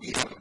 [0.00, 0.33] desde el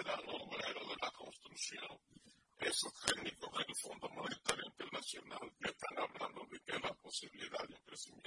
[0.00, 1.98] serán obreros de la construcción.
[2.58, 7.80] Esos técnicos del Fondo Monetario Internacional que están hablando de que la posibilidad de un
[7.84, 8.19] crecimiento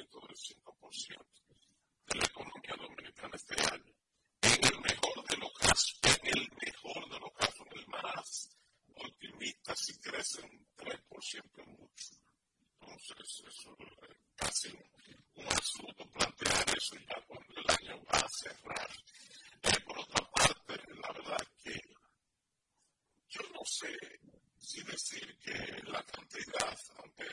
[26.34, 27.26] autoridad, ante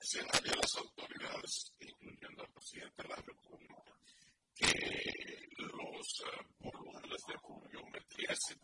[0.00, 3.82] escenario las autoridades, incluyendo al presidente de la República,
[4.54, 8.56] que los eh, volúmenes de pluviometría se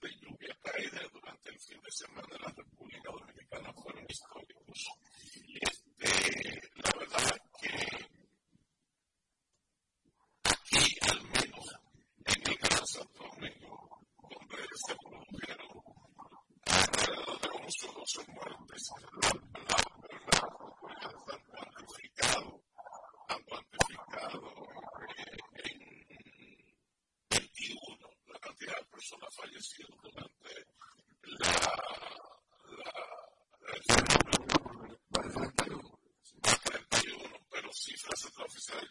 [37.74, 38.88] cifras de la oficina del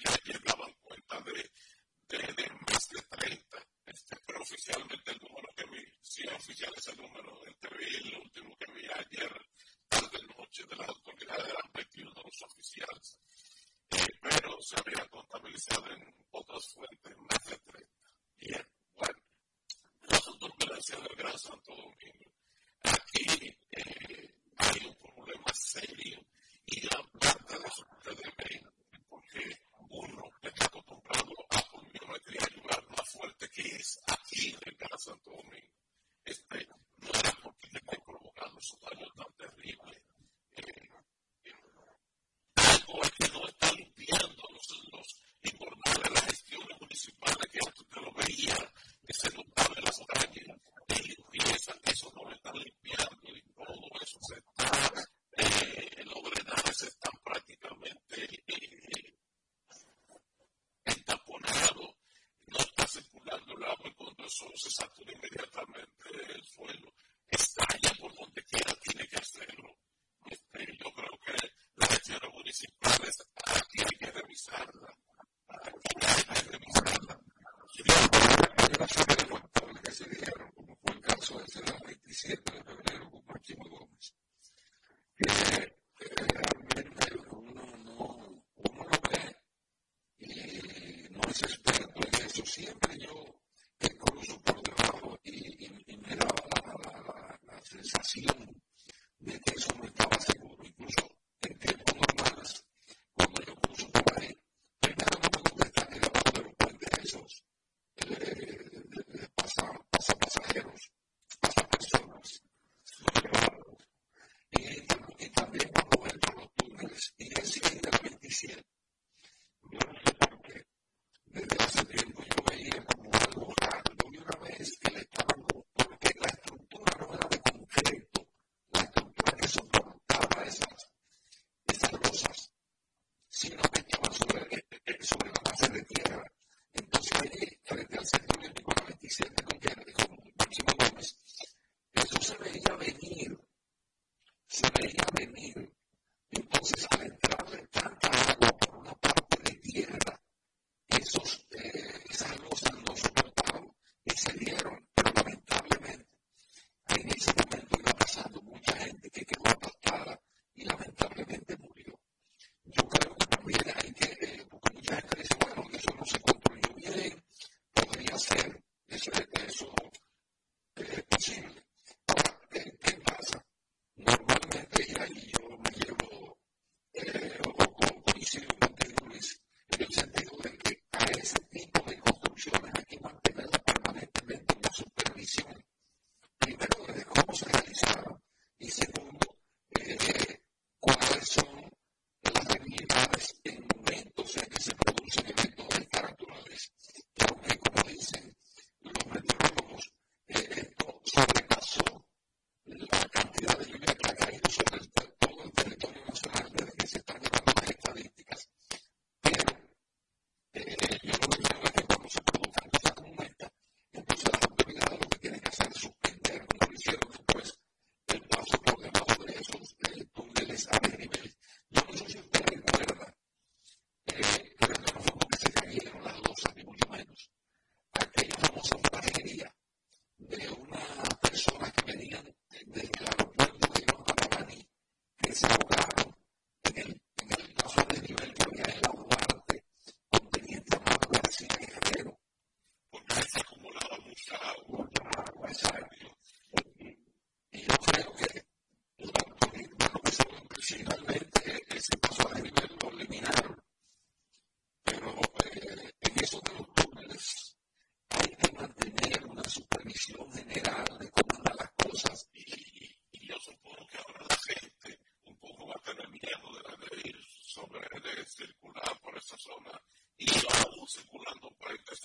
[270.18, 271.96] y aún circulando por ahí, que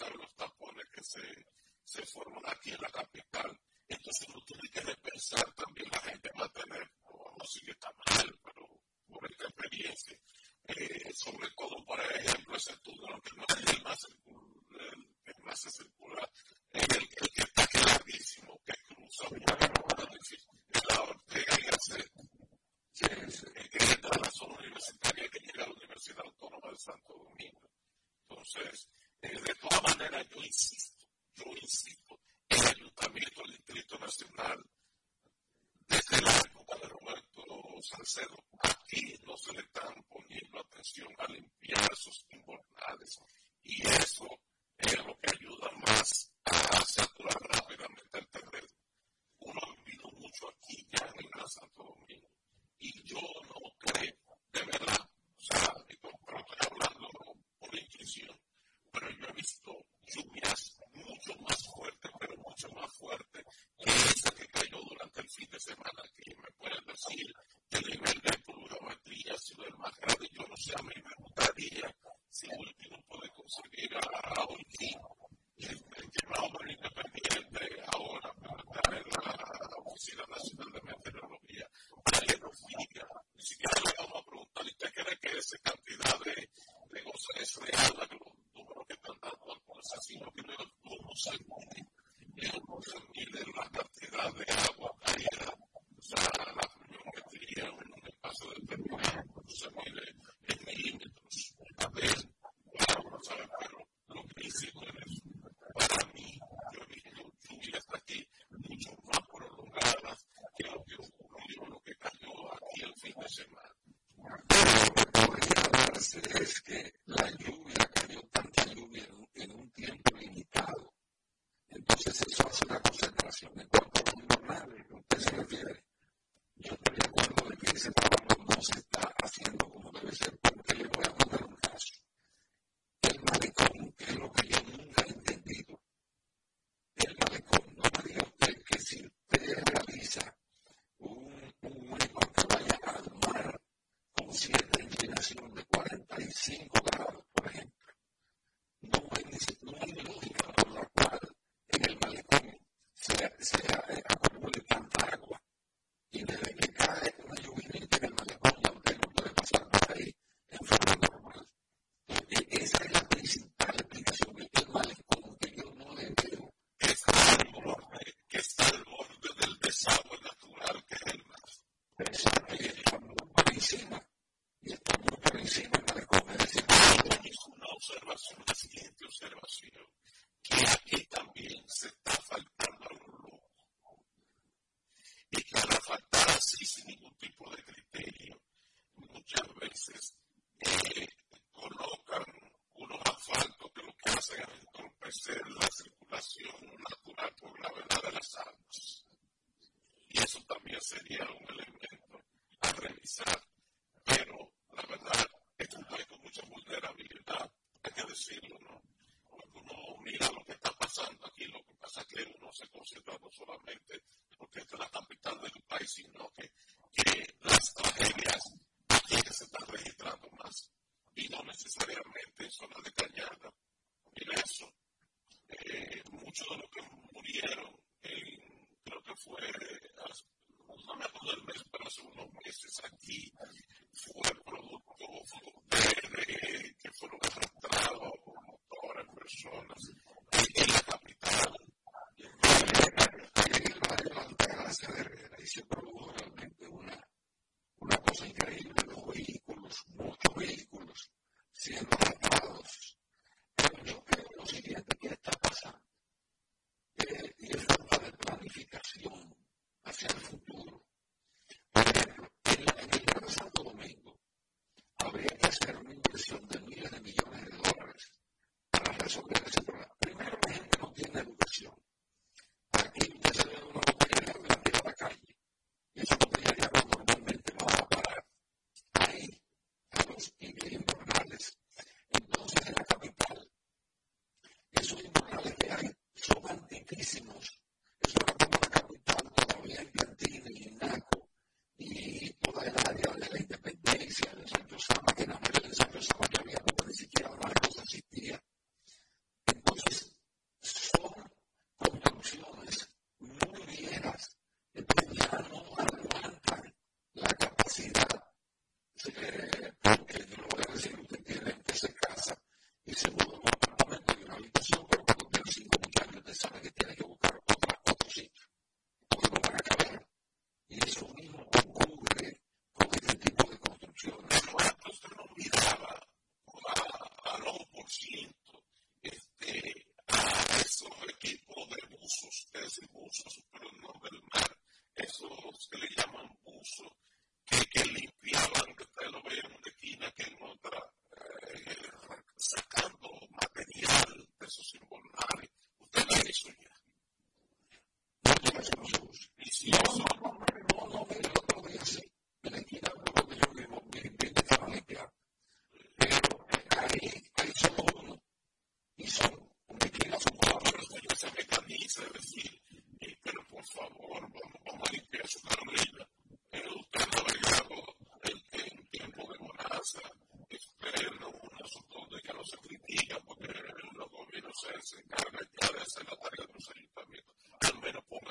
[201.09, 201.48] también sería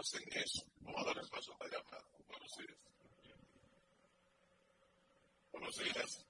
[0.07, 0.63] hacen eso.
[0.81, 2.05] Vamos a darles paso a la llamada.
[2.27, 2.77] Buenos días.
[5.51, 6.26] Buenos días.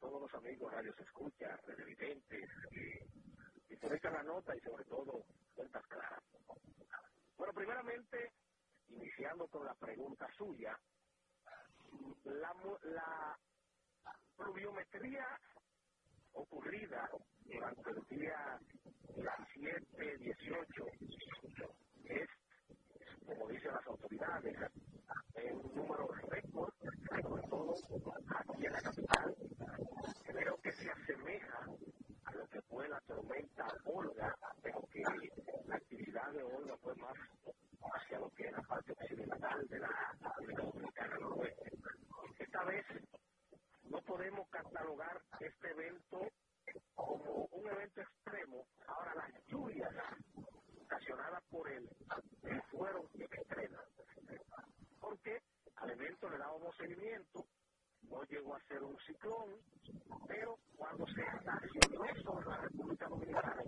[0.00, 3.08] todos los amigos radios escuchas, televidentes, que, eh,
[3.68, 6.22] que conectan la nota y sobre todo cuentas claras.
[7.36, 8.32] Bueno, primeramente,
[8.88, 10.78] iniciando con la pregunta suya,
[12.24, 13.38] la, la
[16.32, 17.07] ocurrida
[58.02, 59.56] no llegó a ser un ciclón,
[60.28, 63.62] pero cuando se estacionó sobre la República Dominicana,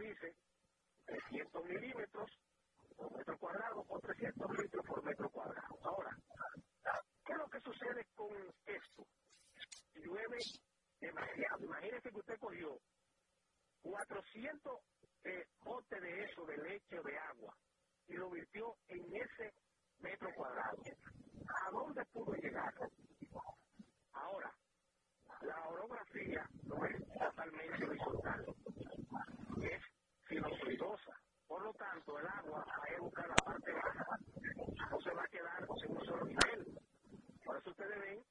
[0.00, 0.34] dice
[1.04, 2.30] 300 milímetros
[2.96, 5.78] por metro cuadrado por 300 litros por metro cuadrado.
[5.82, 6.16] Ahora,
[7.24, 8.30] ¿qué es lo que sucede con
[8.66, 9.06] esto?
[9.94, 10.38] Llueve
[11.00, 11.64] demasiado.
[11.64, 12.78] Imagínese que usted cogió
[13.82, 14.78] 400
[15.24, 17.54] eh, botes de eso, de leche o de agua,
[18.08, 19.52] y lo virtió en ese
[19.98, 20.82] metro cuadrado.
[21.66, 22.74] ¿A dónde pudo llegar?
[24.12, 24.52] Ahora,
[25.42, 28.44] la orografía no es totalmente horizontal.
[29.62, 29.82] Es
[30.30, 31.12] sinusoidosa.
[31.46, 34.06] Por lo tanto, el agua va a buscar la parte baja,
[34.90, 36.78] no se va a quedar en un solo nivel.
[37.44, 38.24] Por eso ustedes ven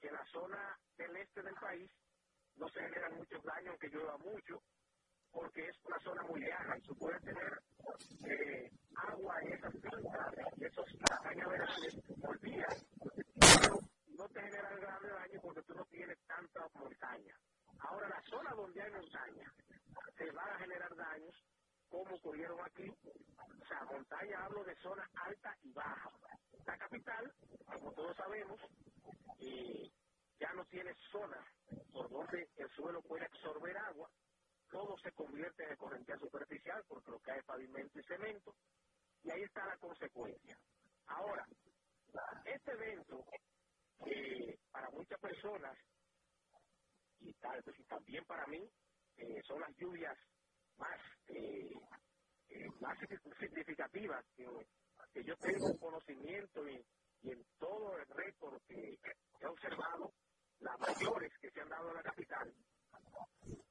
[0.00, 1.90] que en la zona del este del país
[2.56, 4.62] no se generan muchos daños, aunque llueva mucho,
[5.32, 7.62] porque es una zona muy llana y se puede tener
[8.28, 8.70] eh,
[9.08, 10.86] agua en esas fincas, esos
[11.22, 12.66] cañaverales por día,
[13.40, 17.34] pero no te generan grave daño porque tú no tienes tanta montaña.
[17.80, 19.52] Ahora, la zona donde hay montaña,
[20.16, 21.34] se van a generar daños
[21.88, 22.88] como ocurrieron aquí.
[22.88, 26.10] O sea, montaña hablo de zona alta y baja.
[26.66, 27.32] La capital,
[27.66, 28.60] como todos sabemos,
[29.40, 29.90] eh,
[30.38, 31.44] ya no tiene zona
[31.92, 34.10] por donde el suelo puede absorber agua,
[34.70, 38.54] todo se convierte en corriente superficial porque lo que hay es pavimento y cemento,
[39.22, 40.58] y ahí está la consecuencia.
[41.06, 41.46] Ahora,
[42.44, 43.24] este evento,
[44.04, 45.76] que para muchas personas,
[47.20, 48.70] y, tal, pues, y también para mí,
[49.16, 50.16] eh, son las lluvias
[50.76, 51.72] más, eh,
[52.48, 52.98] eh, más
[53.38, 54.46] significativas que,
[55.12, 56.84] que yo tengo conocimiento y,
[57.22, 58.98] y en todo el récord que
[59.40, 60.12] he observado,
[60.60, 62.54] las mayores que se han dado en la capital,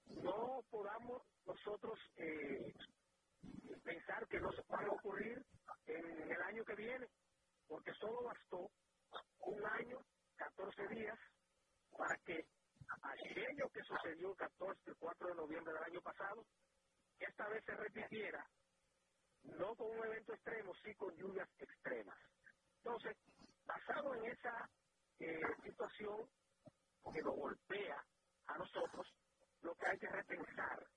[0.06, 2.74] no podamos nosotros eh,
[3.84, 5.46] pensar que no se puede ocurrir
[5.86, 7.08] en el año que viene,
[7.68, 8.70] porque solo bastó
[9.42, 10.00] un año,
[10.36, 11.20] 14 días,
[11.98, 12.46] para que
[13.02, 16.46] aquello que sucedió el 14, el 4 de noviembre del año pasado,
[17.20, 18.48] esta vez se repitiera,
[19.44, 22.20] no con un evento extremo, sí con lluvias extremas.
[22.78, 23.18] Entonces,
[23.66, 24.70] basado en esa
[25.20, 26.30] eh, situación
[27.14, 28.06] que nos golpea
[28.46, 29.08] a nosotros,
[29.62, 30.88] lo que hay que repensar.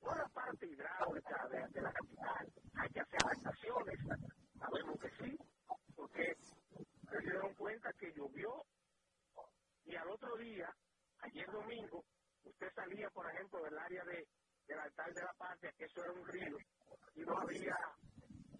[0.00, 3.98] No la parte hidráulica de, de la capital, hay que hacer adaptaciones,
[4.58, 5.38] sabemos que sí,
[5.96, 6.34] porque
[7.10, 8.64] se dieron cuenta que llovió
[9.84, 10.74] y al otro día,
[11.22, 12.04] ayer domingo,
[12.44, 14.26] usted salía, por ejemplo, del área de,
[14.66, 16.58] del altar de la patria, que eso era un río,
[17.14, 17.76] y no había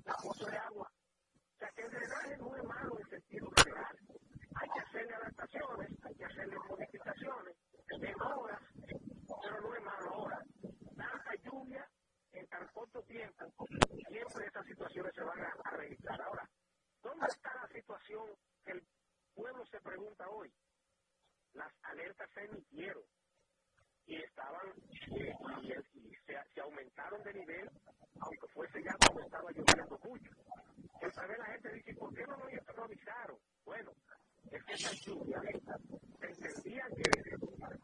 [0.04, 0.90] la pozo de agua.
[0.90, 3.98] O sea que el drenaje no es malo en sentido general.
[4.54, 7.56] Hay que hacerle adaptaciones, hay que hacerle modificaciones,
[8.00, 8.60] mejoras,
[9.42, 10.42] pero no es malo ahora.
[10.96, 11.88] Tanta lluvia
[12.32, 13.54] en tan corto tiempo,
[14.08, 16.20] siempre estas situaciones se van a registrar.
[16.22, 16.48] Ahora,
[17.02, 18.26] ¿dónde está la situación
[18.64, 18.86] que el
[19.34, 20.52] pueblo se pregunta hoy?
[21.54, 23.02] Las alertas se emitieron
[24.06, 24.68] y estaban
[25.16, 27.70] eh, y, se, aumentaron de nivel,
[28.20, 30.30] aunque fuese ya cuando estaba lloviendo mucho.
[31.00, 33.38] Entonces la gente dice, ¿por qué no nos improvisaron?
[33.64, 33.92] Bueno,
[34.50, 37.36] es que esa lluvia se entendía que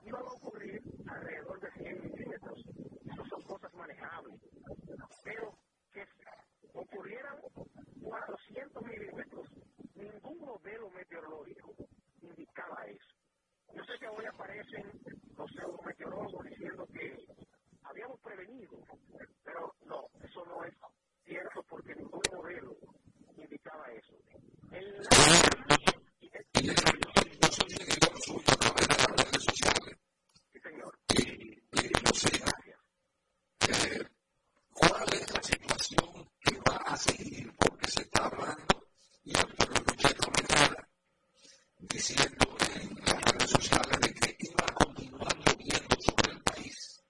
[0.05, 2.65] iban a ocurrir alrededor de 100 milímetros.
[3.13, 4.41] Eso son cosas manejables.
[5.25, 5.59] Pero
[5.93, 6.07] que
[6.75, 7.37] ocurrieran
[8.03, 9.49] 400 milímetros,
[9.95, 11.75] ningún modelo meteorológico
[12.23, 13.18] indicaba eso.
[13.75, 14.85] Yo sé que hoy aparecen
[15.37, 15.51] los
[15.85, 17.17] meteorólogos diciendo que
[17.83, 18.79] habíamos prevenido,
[19.45, 20.75] pero no, eso no es
[21.25, 22.77] cierto porque ningún modelo
[23.37, 24.15] indicaba eso.
[24.73, 25.07] El,
[34.73, 37.53] ¿Cuál es la situación que va a seguir?
[37.57, 38.87] Porque se está hablando,
[39.25, 40.89] y el pueblo lucha comentar,
[41.79, 47.03] diciendo en las redes sociales de que iba a continuar lloviendo sobre el país.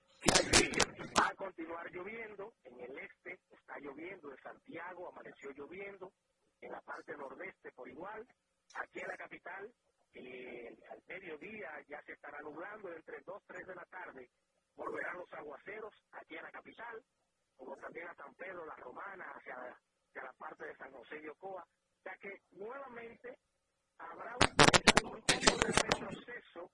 [1.18, 6.12] Va a continuar lloviendo, en el este está lloviendo, en Santiago amaneció lloviendo,
[6.60, 8.26] en la parte nordeste por igual,
[8.74, 9.72] aquí en la capital,
[10.14, 14.28] eh, al mediodía ya se estará nublando, entre 2 3 de la tarde
[14.74, 17.02] volverán los aguaceros aquí en la capital,
[17.56, 21.28] como también a San Pedro, La Romana, hacia, hacia la parte de San José y
[21.28, 21.66] Ocoa,
[22.04, 23.36] ya que nuevamente
[23.98, 26.70] habrá un, un tipo de retroceso.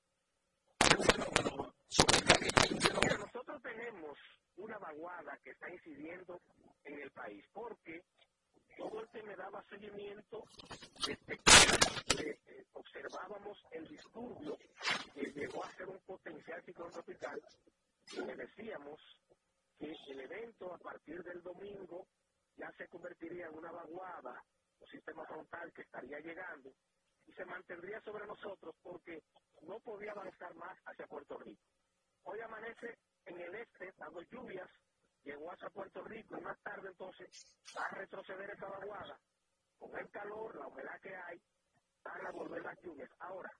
[3.00, 4.18] Mira, nosotros tenemos
[4.56, 6.40] una vaguada que está incidiendo
[6.84, 8.02] en el país, porque
[8.76, 10.44] todo el que me daba seguimiento
[11.06, 11.38] desde
[12.14, 14.58] que eh, observábamos el disturbio
[15.14, 17.40] que llegó a ser un potencial ciclón tropical,
[18.12, 19.00] y le decíamos
[19.78, 19.94] que
[20.72, 22.06] a partir del domingo
[22.56, 24.42] ya se convertiría en una vaguada
[24.80, 26.72] o sistema frontal que estaría llegando
[27.26, 29.22] y se mantendría sobre nosotros porque
[29.62, 31.62] no podía avanzar más hacia Puerto Rico.
[32.24, 34.70] Hoy amanece en el este dando lluvias,
[35.22, 37.28] llegó hacia Puerto Rico y más tarde entonces
[37.76, 39.18] va a retroceder esa vaguada.
[39.78, 41.42] Con el calor, la humedad que hay,
[42.02, 43.10] van a volver las lluvias.
[43.18, 43.50] Ahora,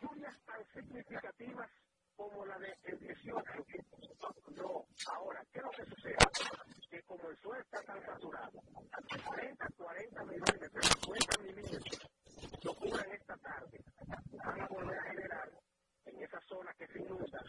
[0.00, 1.70] lluvias tan significativas
[2.18, 3.44] como la de Edición,
[4.56, 6.16] no, ahora, ¿qué es lo que sucede?
[6.90, 12.10] Que como el suelo está tan saturado, a 40, 40 milímetros, 50 milímetros,
[12.64, 13.84] lo cubren esta tarde,
[14.32, 15.48] van a volver a generar
[16.06, 17.40] en esa zona que se inunda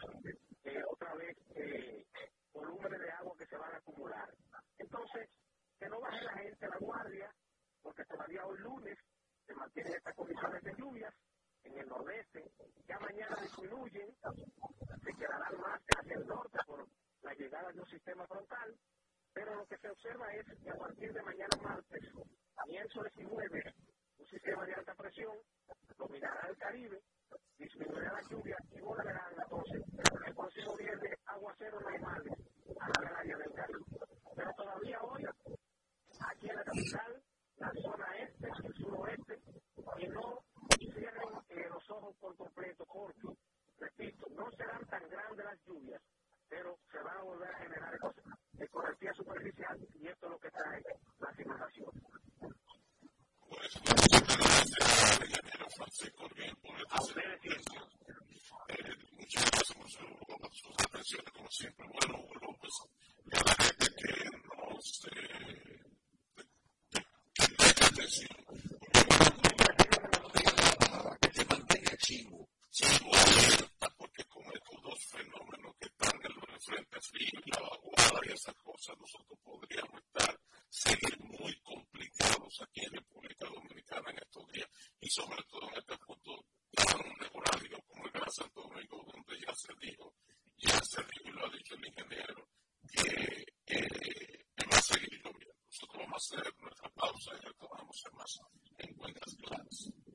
[0.62, 2.06] eh, otra vez eh,
[2.52, 4.32] volúmenes de agua que se van a acumular.
[4.78, 5.28] Entonces,
[5.80, 7.34] que no baje la gente a la guardia,
[7.82, 8.98] porque todavía hoy lunes
[9.46, 11.12] se mantienen estas condiciones de lluvias
[11.64, 12.44] en el nordeste,
[12.88, 14.14] ya mañana disminuyen,
[15.04, 16.86] se quedarán más hacia el norte por
[17.22, 18.76] la llegada de un sistema frontal,
[19.32, 22.02] pero lo que se observa es que a partir de mañana martes,
[22.66, 23.74] miércoles y jueves,
[24.18, 25.36] un sistema de alta presión
[25.96, 27.00] dominará el Caribe,
[27.58, 29.82] disminuirá la lluvia y volverán entonces
[30.26, 32.34] el próximo viernes aguaceros normales
[32.80, 33.84] a la área del Caribe.
[34.34, 37.22] Pero todavía hoy, aquí en la capital,
[37.56, 39.38] la zona este, el suroeste,
[39.98, 40.42] y no
[40.78, 43.36] cierren los ojos por completo porque,
[43.78, 46.02] repito, no serán tan grandes las lluvias,
[46.48, 47.98] pero se van a volver a generar
[48.58, 50.82] eh, corrección superficial y esto es lo que trae
[51.18, 52.02] las inundaciones.
[58.68, 61.86] Eh, muchas gracias por su, por sus atenciones, como siempre.
[61.88, 62.74] Bueno, López,
[63.26, 65.20] y a la gente que nos que,
[67.84, 68.28] atención,
[71.30, 77.06] gente mantenga chivo, chivo alerta, porque con estos dos fenómenos que están en los frentes
[77.08, 83.46] fríos, la vaguada y esas cosas, nosotros podríamos estar, seguir muy complicados aquí en República
[83.46, 84.68] Dominicana en estos días,
[85.00, 89.54] y sobre todo en este punto tan neurálgico como el Gran Santo Domingo, donde ya
[89.54, 90.14] se dijo,
[90.56, 92.48] ya se dijo y lo ha dicho el ingeniero,
[92.90, 95.54] que eh, va a seguir lloviendo.
[95.70, 98.40] Nosotros vamos a hacer nuestra pausa y retomamos en más
[98.78, 100.09] en cuentas claras.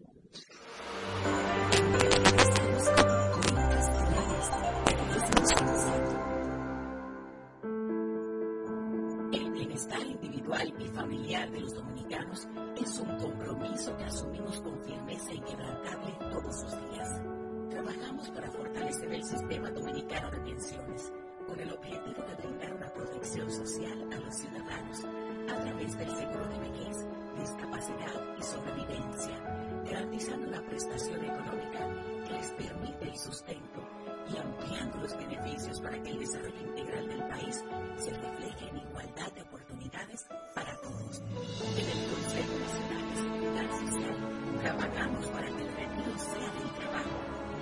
[9.32, 15.34] El bienestar individual y familiar de los dominicanos es un compromiso que asumimos con firmeza
[15.34, 17.21] inquebrantable todos los días.
[17.69, 21.13] Trabajamos para fortalecer el sistema dominicano de pensiones
[21.48, 25.06] con el objetivo de brindar una protección social a los ciudadanos
[25.50, 27.08] a través del seguro de vejez,
[27.39, 31.88] discapacidad y sobrevivencia garantizando una prestación económica
[32.28, 33.82] que les permite el sustento
[34.28, 37.63] y ampliando los beneficios para que el desarrollo integral del país
[37.98, 41.21] se refleje en igualdad de oportunidades para todos.
[41.21, 44.15] En el Consejo Nacional de Seguridad Social
[44.62, 47.17] trabajamos para que el retiro sea del trabajo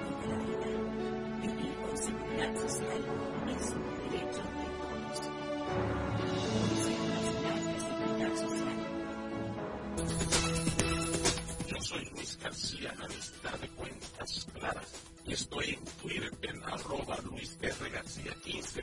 [0.07, 0.63] y de la vida.
[1.41, 3.01] Vivir con seguridad social
[3.57, 3.92] es
[13.11, 14.93] estar de cuentas claras.
[15.25, 17.89] Y estoy en Twitter en arroba Luis R.
[17.89, 18.82] García 15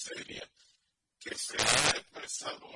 [0.00, 0.50] seria
[1.18, 2.69] que se ha expresado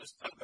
[0.00, 0.39] was done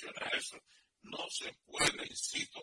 [0.00, 0.56] solucionar eso.
[1.02, 2.60] No se puede, insisto,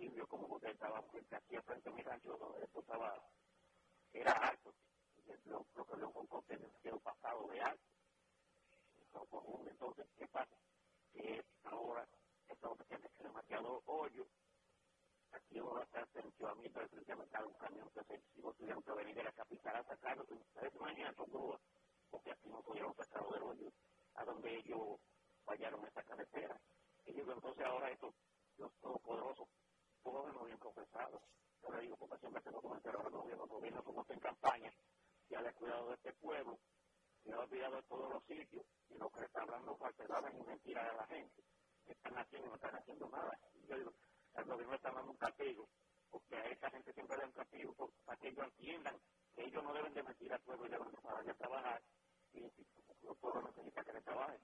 [0.00, 3.14] y vio cómo botaba frente aquí a frente mira yo esto estaba
[4.12, 4.74] era alto
[5.44, 7.84] lo, lo que lo contó que un pasado de alto.
[9.12, 10.56] Pues, entonces qué pasa
[11.12, 12.06] que ahora
[12.48, 14.26] estamos haciendo demasiado hoyo.
[15.32, 18.82] Aquí va a estar cercioramiento de frente a un camión que se si vos tuvieron
[18.82, 21.60] que venir de la capital a sacarlo ustedes mañana con grúa
[22.10, 23.72] porque aquí no pudieron sacarlo del hoyo
[24.14, 24.98] a donde ellos
[25.44, 26.60] fallaron esta carretera.
[27.06, 28.14] Ellos entonces ahora estos
[28.58, 29.48] los todopoderosos
[30.02, 31.22] todos los bien confesados.
[31.62, 34.20] Yo le digo, porque siempre tengo comentarios ahora los gobiernos, los gobiernos como está en
[34.20, 34.72] campaña,
[35.28, 36.58] ya le ha cuidado de este pueblo,
[37.22, 40.90] se ha olvidado de todos los sitios, y lo que está hablando falsedades y mentiras
[40.90, 41.42] de la gente.
[41.86, 43.38] que Están haciendo, y no están haciendo nada.
[43.54, 43.92] Y yo digo,
[44.34, 45.68] el gobierno está dando un castigo,
[46.10, 47.74] porque a esa gente siempre le dan castigo,
[48.04, 49.00] para que ellos entiendan
[49.34, 51.82] que ellos no deben de mentir al pueblo, y deben de trabajar,
[52.32, 54.40] y el pueblo necesita que le trabajen.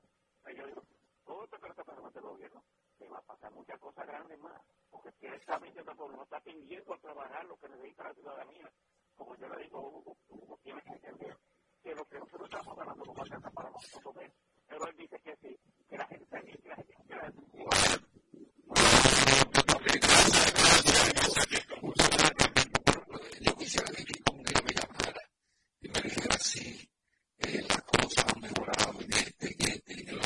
[0.49, 0.83] Y yo digo,
[1.25, 2.65] todo esto que está pasando el este gobierno,
[2.99, 6.99] te va a pasar muchas cosas grandes más, porque ciertamente por no está tendiendo a
[6.99, 8.73] trabajar lo que necesita la ciudadanía.
[9.17, 11.37] Como yo le digo, Hugo, Hugo tiene que entender
[11.83, 14.33] que lo que nosotros estamos ganando no alcanza para nosotros ver.
[14.67, 17.65] Pero él dice que sí, que la gente también, que la gente, que la gente...
[23.41, 25.23] Yo quisiera que con que me llamara
[25.81, 26.91] y me dijera, sí,
[27.39, 30.19] eh, las cosas han mejorado en este, en este, el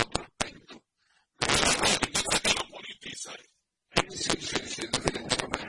[3.20, 3.48] site.
[3.98, 5.59] ABC Associated Living Environment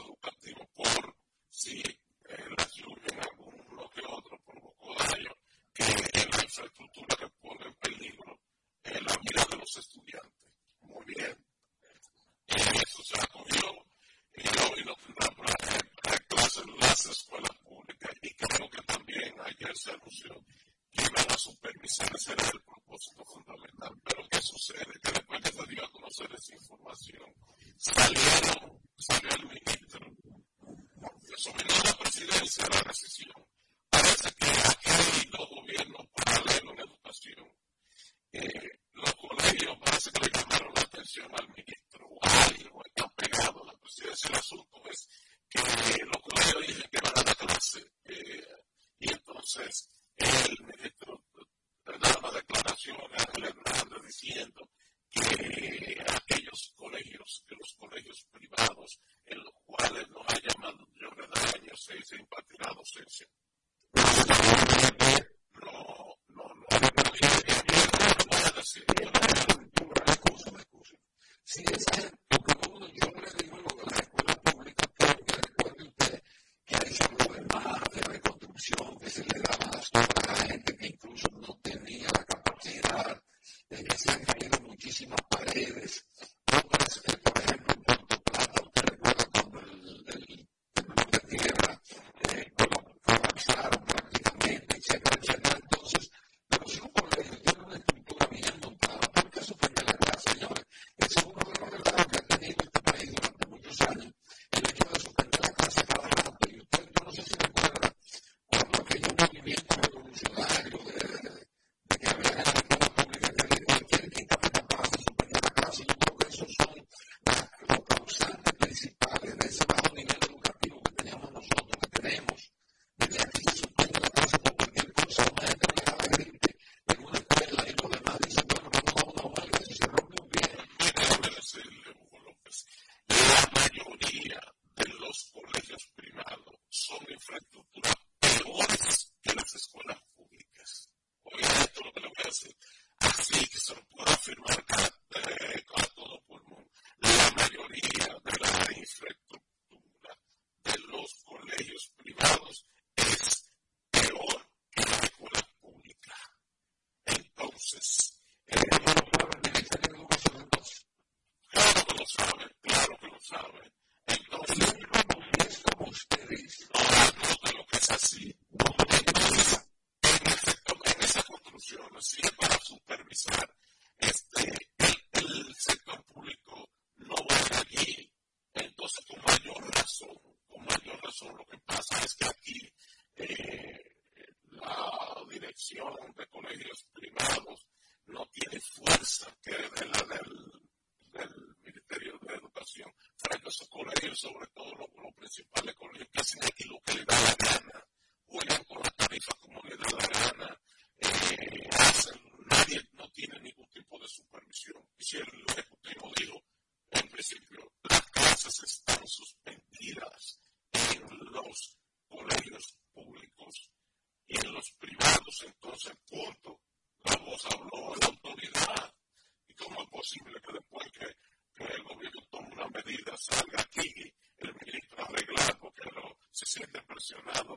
[0.00, 1.16] educativo por
[1.50, 5.34] si eh, la lluvia en algún lo que otro provocó daño
[5.72, 8.40] que en la infraestructura que pone en peligro
[8.84, 10.52] eh, la vida de los estudiantes.
[10.80, 11.36] Muy bien.
[12.48, 13.84] Eh, eso se acogió
[14.34, 15.26] y hoy lo tendrá
[16.56, 20.34] en las escuelas públicas y creo que también ayer se anunció
[21.02, 23.92] llega a supervisar ese era el propósito fundamental.
[24.04, 24.92] Pero ¿qué sucede?
[25.02, 27.34] Que después de que dio a conocer esa información,
[27.76, 30.00] salió, salió el ministro,
[31.26, 33.46] que la presidencia de la recesión.
[33.90, 37.52] Parece que aquí hay dos gobiernos paralelos en educación.
[38.32, 43.62] Eh, los colegios parece que le llamaron la atención al ministro o algo está pegado
[43.62, 44.28] a la presidencia.
[44.28, 45.08] El asunto es
[45.48, 47.80] que los colegios dicen que van a la clase.
[48.04, 48.46] Eh,
[48.98, 51.22] y entonces, el ministro
[51.84, 54.68] daba declaraciones a Hernández diciendo
[55.10, 61.76] que aquellos colegios, que los colegios privados en los cuales no haya mayor de daño
[61.76, 63.26] se, se impartirá docencia.
[65.62, 66.66] No, no, no.
[71.44, 71.62] Sí,
[78.56, 83.22] que se le daba a la gente que incluso no tenía la capacidad,
[83.68, 86.06] de que se han caído muchísimas paredes,
[86.46, 88.05] por ejemplo,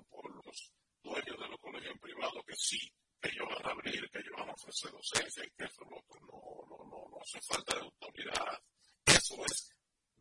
[0.09, 0.71] por los
[1.01, 2.79] dueños de los colegios privados que sí,
[3.19, 5.97] que ellos van a abrir, que ellos van a ofrecer docencia y que eso lo
[5.97, 8.61] otro no, no, no, no hace falta de autoridad.
[9.05, 9.73] Eso es,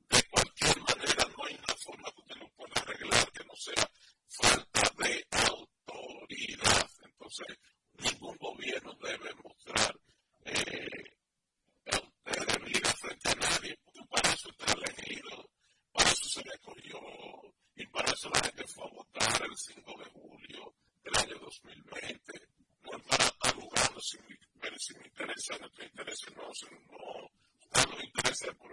[0.09, 3.91] de cualquier manera, no hay una forma que usted lo pueda arreglar que no sea
[4.29, 6.91] falta de autoridad.
[7.05, 7.59] Entonces,
[7.99, 9.95] ningún gobierno debe mostrar
[10.47, 10.89] eh,
[12.25, 15.51] debilidad frente a nadie, porque para eso está elegido,
[15.93, 16.99] para eso se le escogió
[17.75, 19.08] y para eso la gente fue a votar.
[19.59, 22.49] 5 de julio del año 2020.
[22.85, 23.55] No es para estar
[24.01, 24.69] si, me
[25.59, 27.31] no te interesa, no, no,
[27.75, 28.68] no, no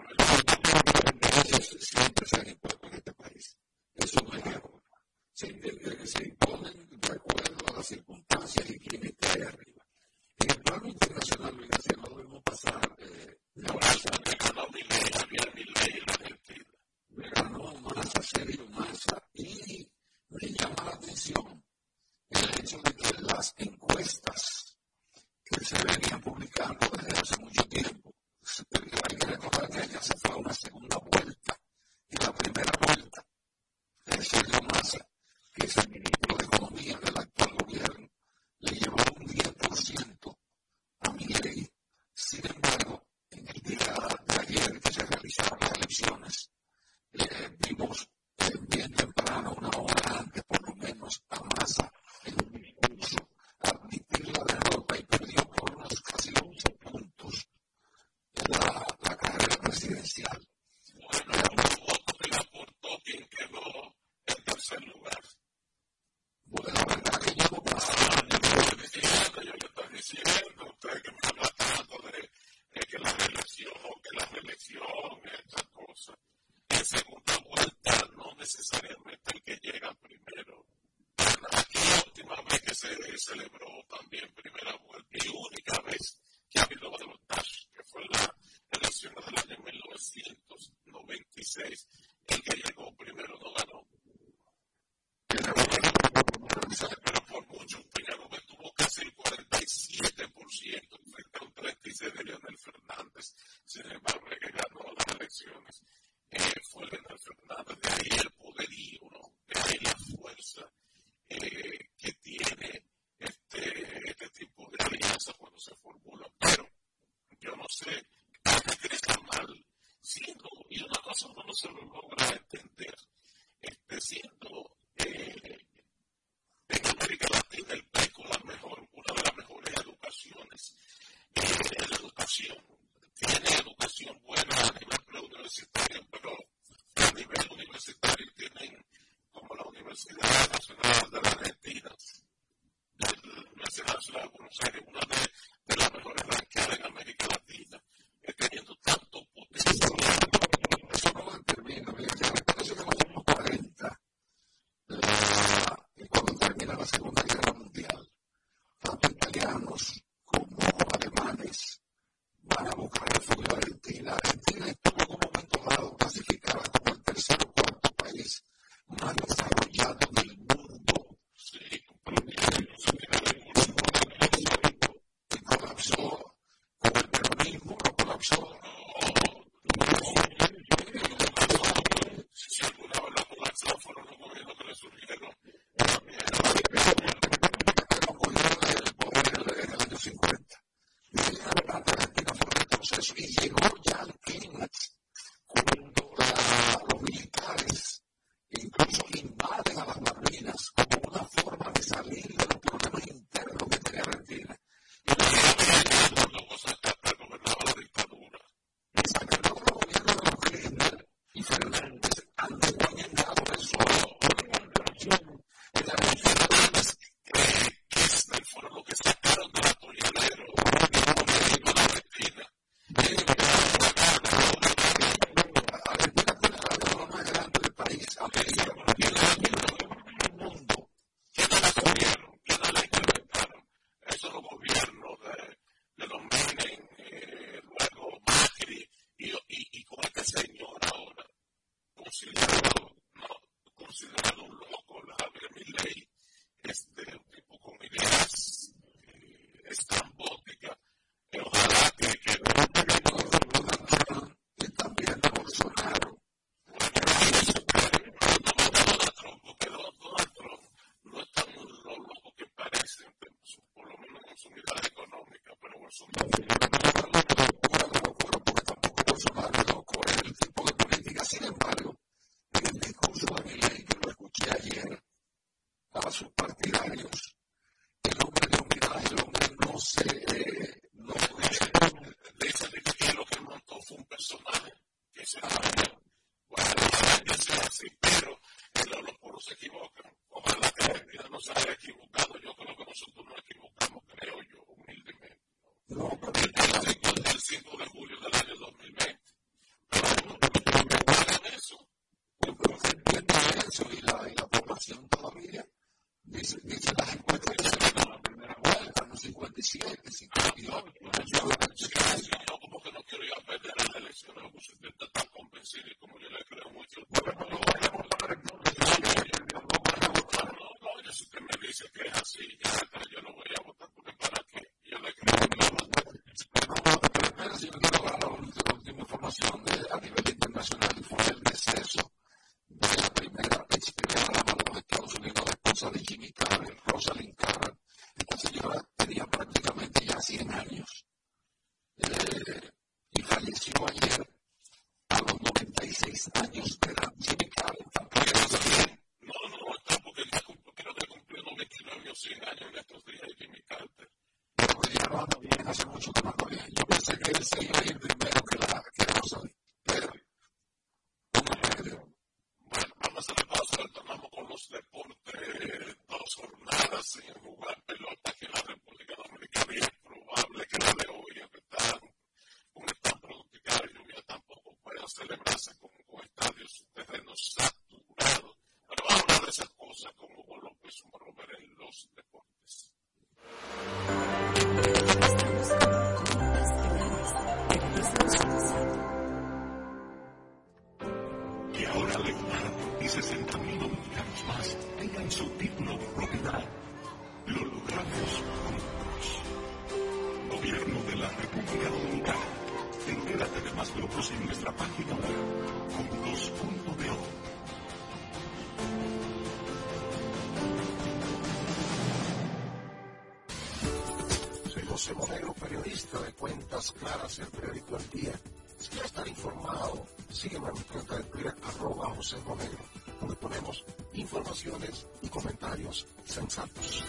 [418.12, 422.78] Si quieres estar informado, sígueme a mi cuenta de Twitter, arroba José Romero,
[423.20, 423.84] donde ponemos
[424.14, 427.04] informaciones y comentarios sensatos.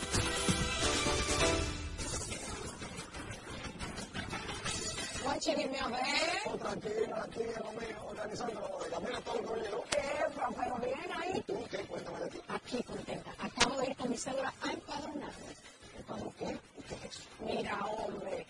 [5.26, 6.58] Oh, ¿eh?
[6.58, 9.84] tranquila, aquí, Romeo, organizando de camino a todo el rollero.
[9.90, 11.42] Epa, pero bien ahí.
[11.46, 11.78] ¿Tú qué?
[11.78, 12.38] Cuéntame de ti.
[12.48, 13.30] Aquí, contenta.
[13.38, 15.54] Acabo de ir con mi cédula a empadronarme.
[15.98, 16.58] ¿Empadronar qué?
[17.06, 17.20] Es?
[17.40, 18.45] Mira, hombre,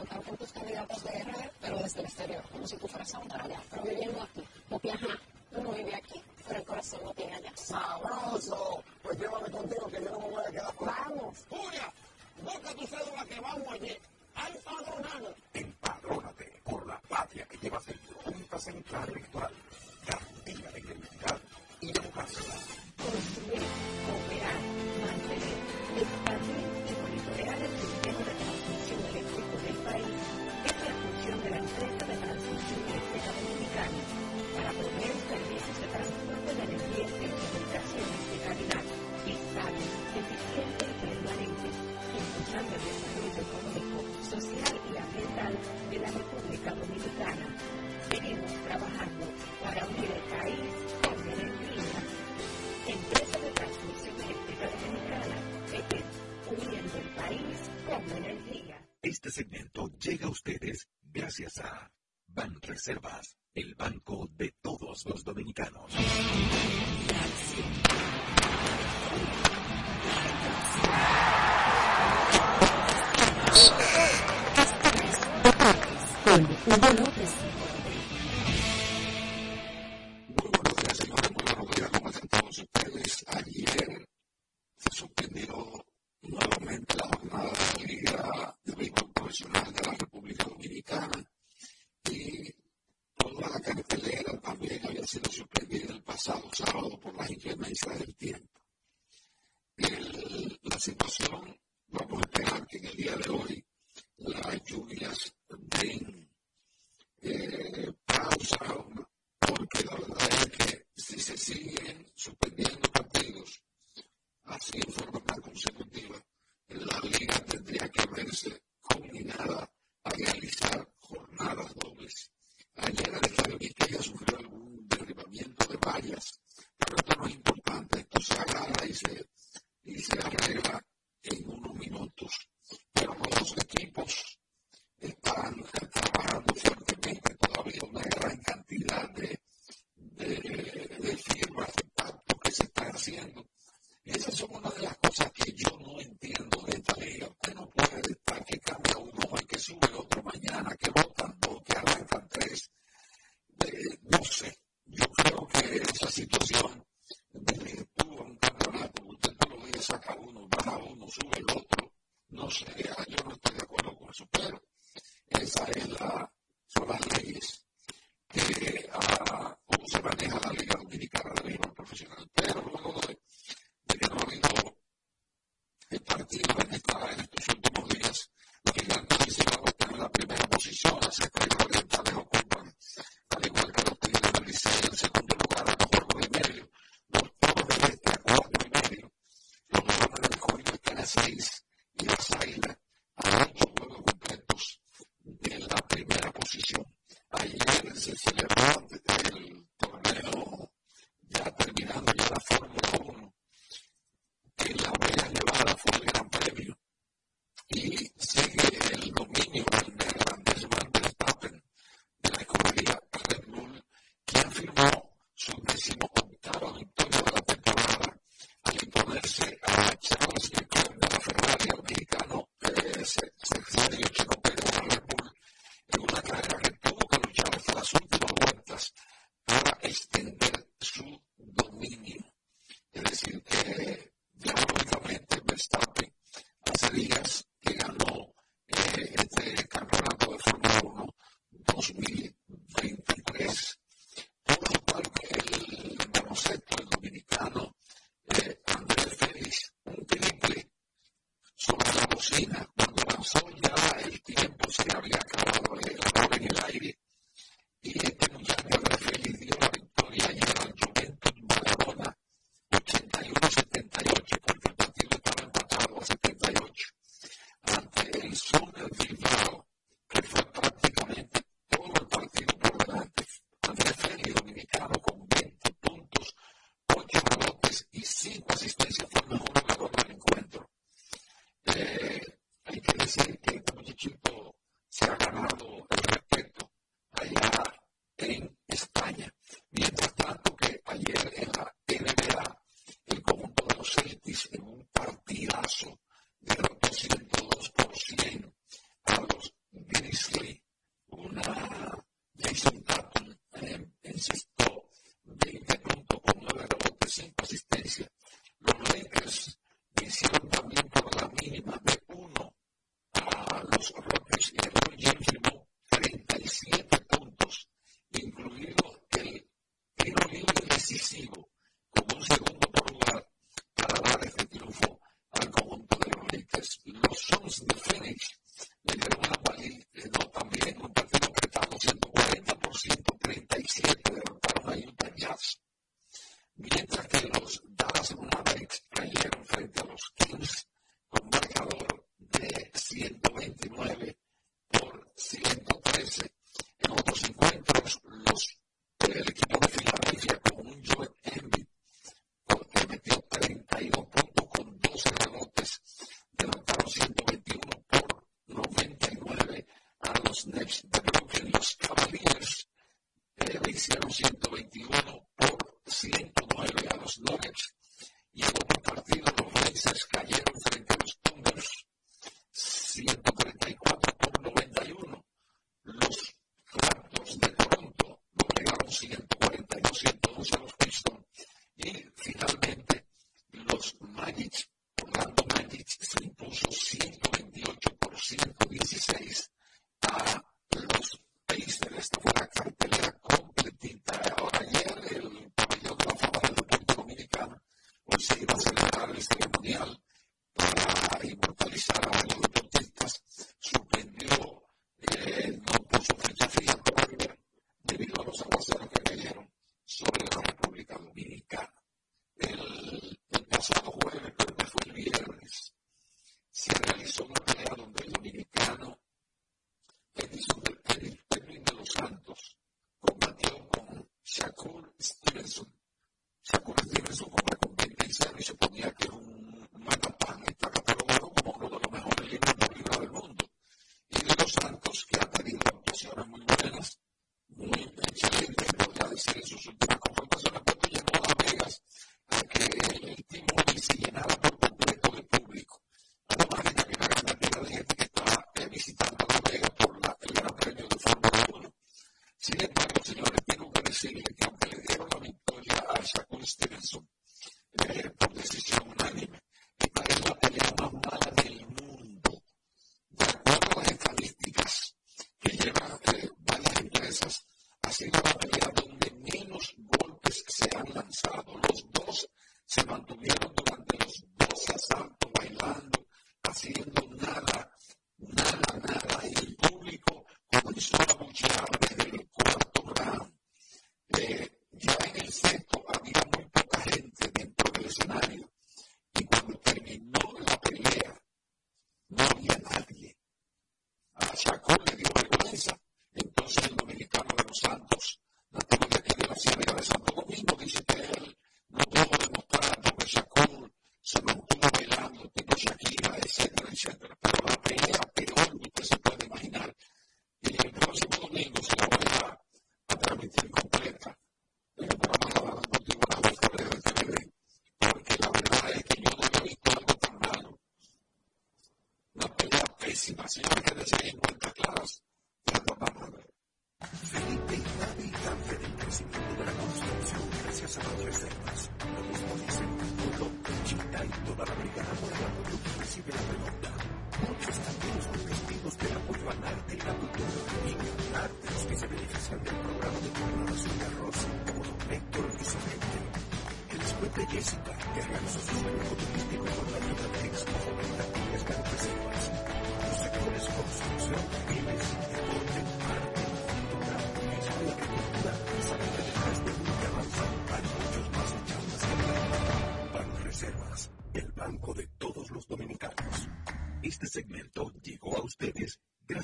[0.00, 3.18] votar por tus candidatos de RD, pero desde el exterior, como si tú fueras a
[3.18, 4.39] votar allá, pero viviendo aquí.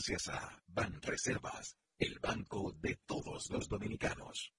[0.09, 4.53] gracias a Banreservas, el banco de todos los dominicanos.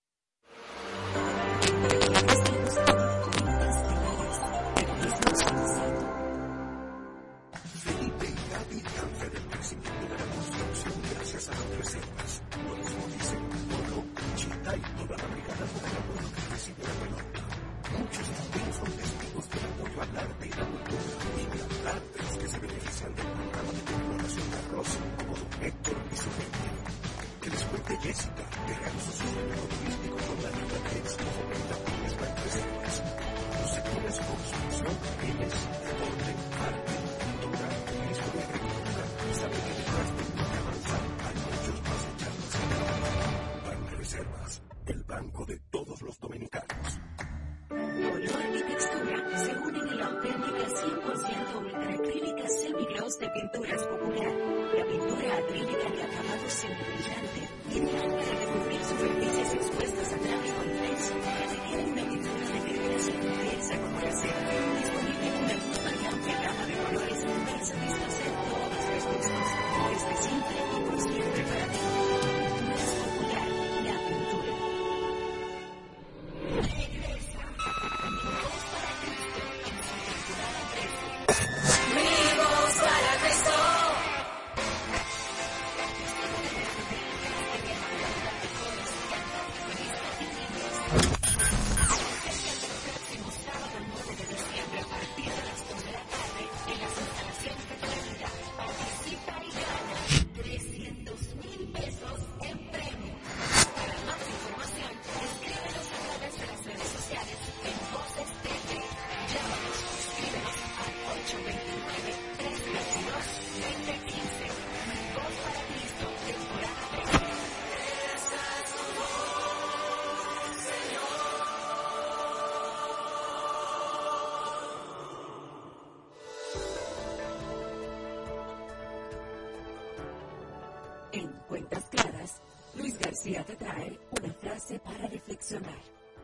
[131.66, 132.42] claras,
[132.76, 135.80] Luis García te trae una frase para reflexionar.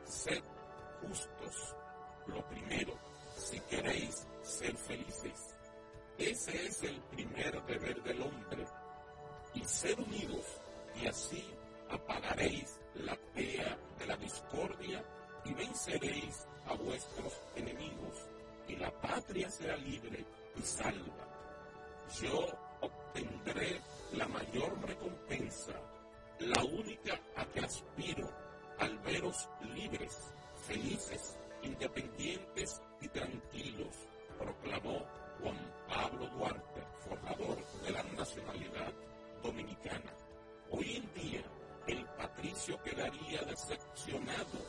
[0.06, 0.44] Sed
[1.02, 1.76] justos.
[2.28, 2.94] Lo primero,
[3.38, 5.56] si queréis ser felices.
[6.18, 8.66] Ese es el primer deber del hombre.
[9.56, 10.46] Y ser unidos,
[11.02, 11.44] y así
[11.90, 15.04] apagaréis la pea de la discordia
[15.46, 18.28] y venceréis a vuestros enemigos,
[18.68, 20.26] y la patria será libre
[20.56, 21.28] y salva.
[22.22, 22.48] Yo
[22.82, 23.82] obtendré
[24.14, 25.13] la mayor recompensa
[26.48, 28.30] la única a que aspiro
[28.80, 30.34] al veros libres,
[30.68, 33.96] felices, independientes y tranquilos,
[34.38, 35.06] proclamó
[35.40, 38.94] Juan Pablo Duarte, forjador de la nacionalidad
[39.42, 40.14] dominicana.
[40.72, 41.44] Hoy en día,
[41.88, 44.60] el patricio quedaría decepcionado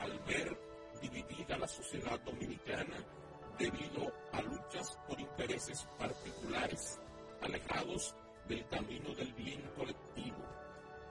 [0.00, 0.58] al ver
[1.02, 2.96] dividida la sociedad dominicana
[3.58, 6.98] debido a luchas por intereses particulares,
[7.42, 8.14] alejados
[8.46, 10.58] del camino del bien colectivo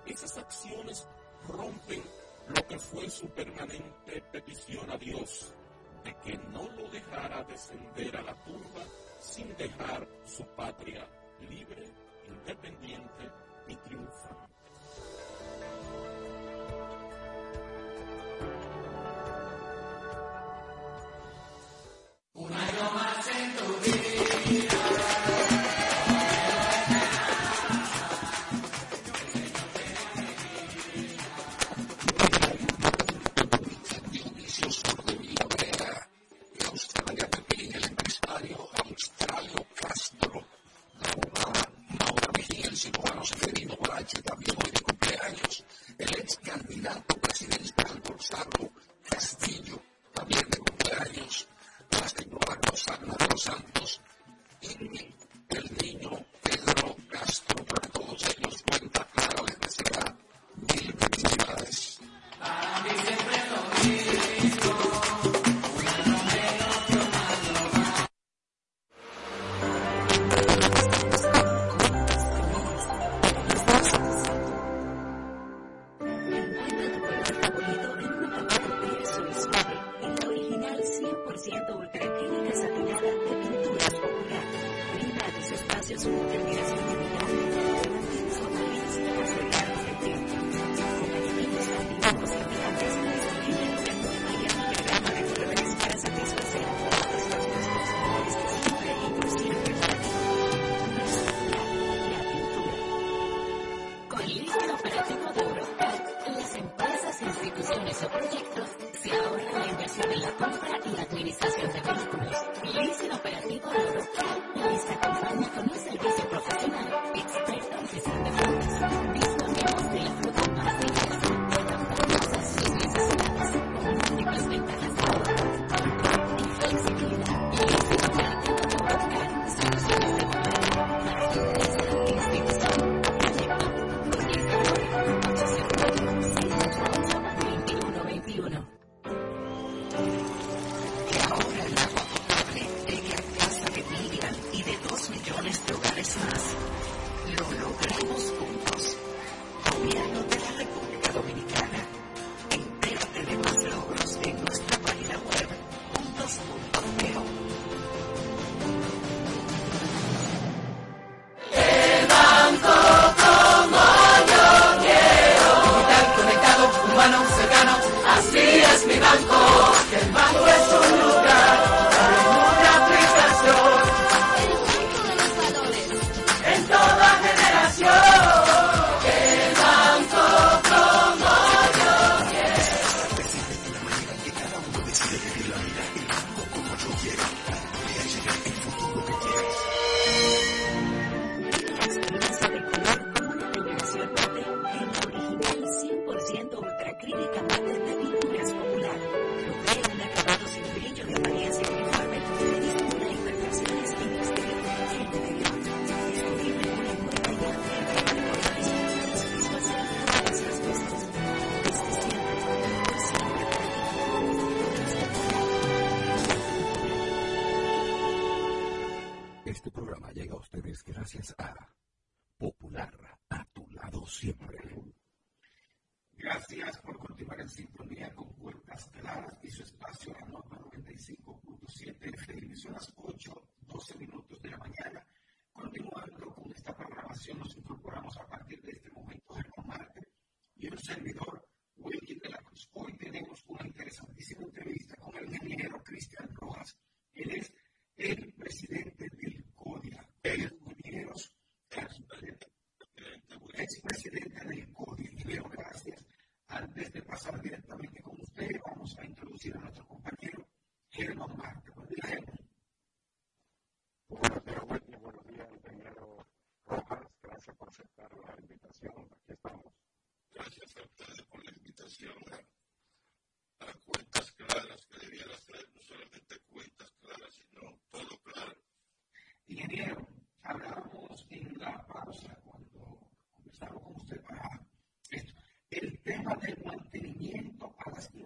[0.07, 1.05] esas acciones
[1.49, 2.01] rompen
[2.47, 5.53] lo que fue su permanente petición a Dios
[6.05, 8.85] de que no lo dejara descender a la turba
[9.19, 11.05] sin dejar su patria
[11.41, 11.91] libre,
[12.25, 13.29] independiente
[13.67, 14.56] y triunfante.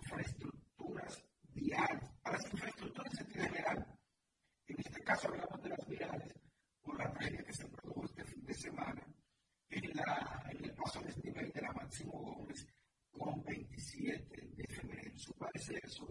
[0.01, 1.23] infraestructuras
[1.53, 2.09] viales.
[2.23, 3.99] Para las infraestructuras en sentido general,
[4.67, 6.33] en este caso hablamos de las viales
[6.81, 9.03] por la tragedia que se produjo este fin de semana
[9.69, 12.65] en, la, en el paso desnivel de la Máximo Gómez
[13.11, 15.11] con 27 de febrero.
[15.17, 16.10] Su parecer sobre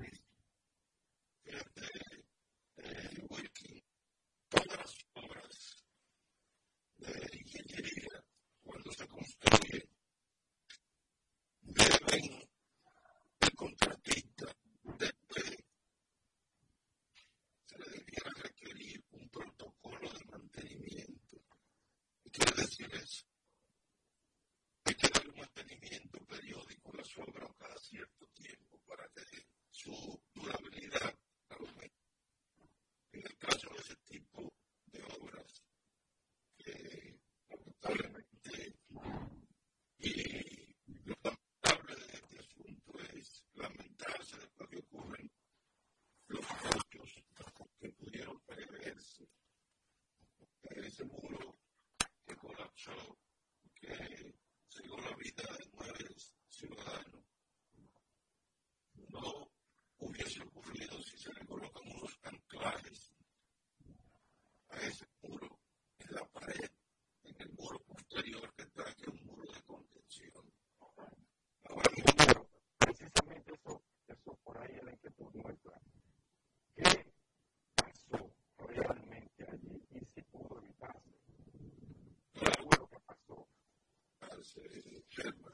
[84.40, 85.49] as a, as a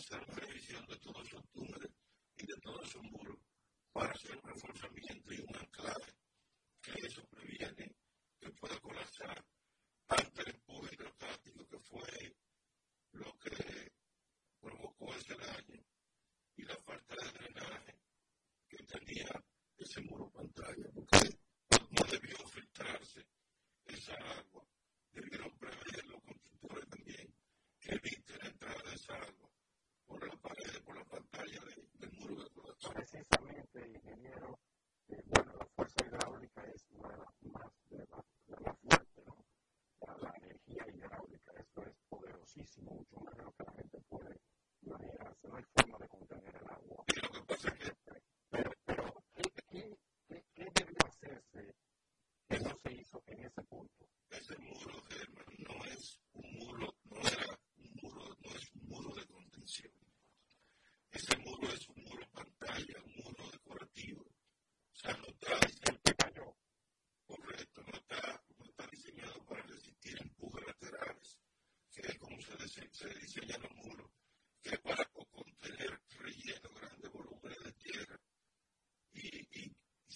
[0.00, 1.44] conserva religión de todos los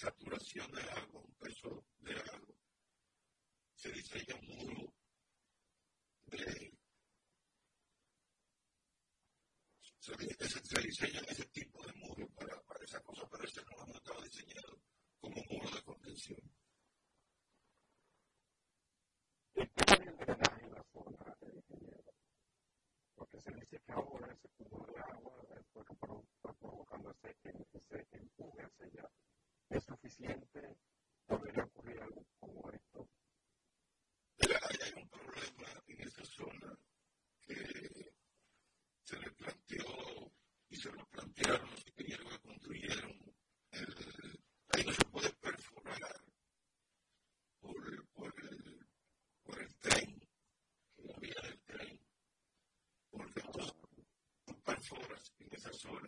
[0.04, 2.54] saturación de agua, un peso de agua.
[3.74, 4.83] Se diseña un muro
[55.70, 56.03] esas horas.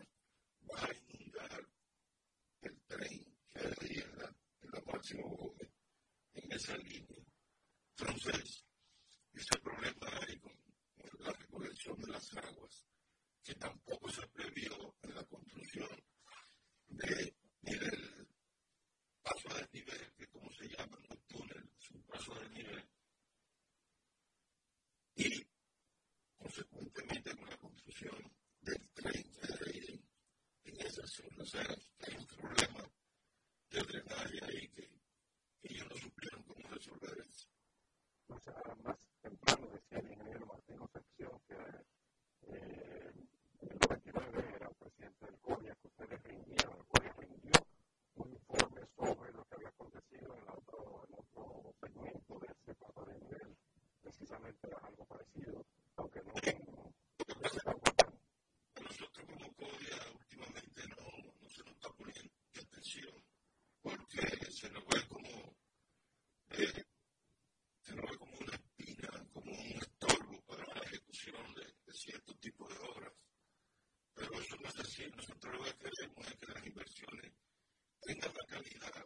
[75.15, 77.33] nosotros lo que queremos es que las inversiones
[78.01, 79.06] tengan la calidad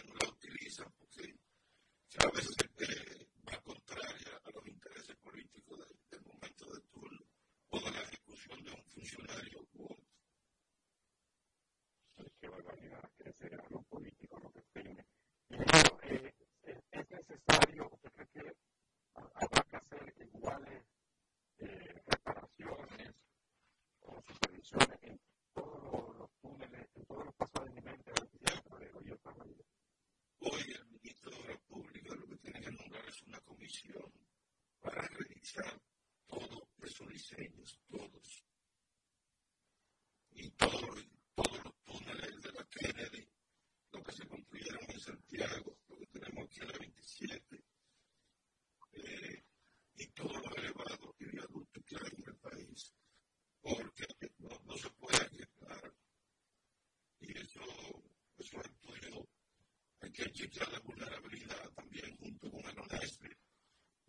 [60.11, 63.29] que chequear la vulnerabilidad también junto con el ONESPE,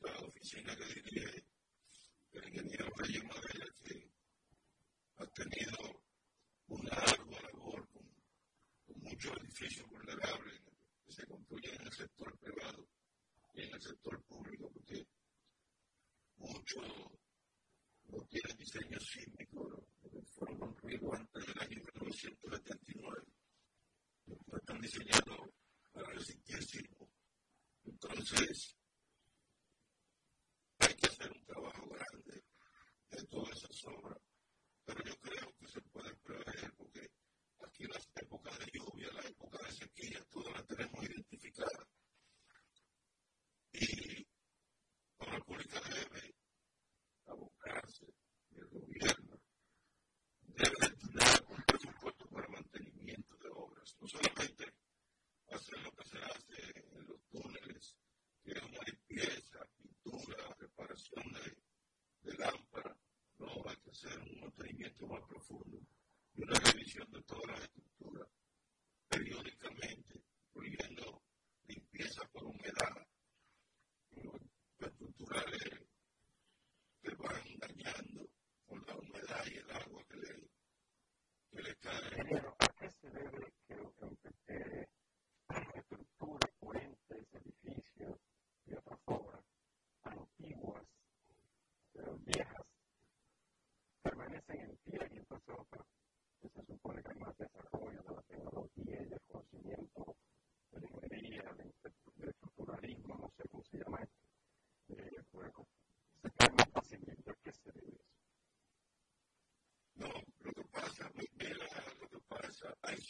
[0.01, 1.45] la oficina que dirige
[2.33, 4.11] el ingeniero Reyes Madera, que
[5.17, 6.03] ha tenido
[6.67, 8.11] una ardua labor con,
[8.97, 10.61] muchos edificios vulnerables
[11.05, 12.89] que se construyen en el sector privado
[13.55, 15.07] y en el sector público, porque
[16.37, 16.87] muchos
[18.05, 19.42] no tienen diseños sin
[54.13, 54.75] solamente
[55.49, 57.97] hacer lo que se hace en los túneles,
[58.45, 62.95] que es una limpieza, pintura, reparación de, de lámpara,
[63.39, 65.82] no, hay que hacer un mantenimiento más profundo.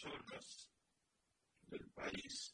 [0.02, 0.68] personas
[1.68, 2.51] del país.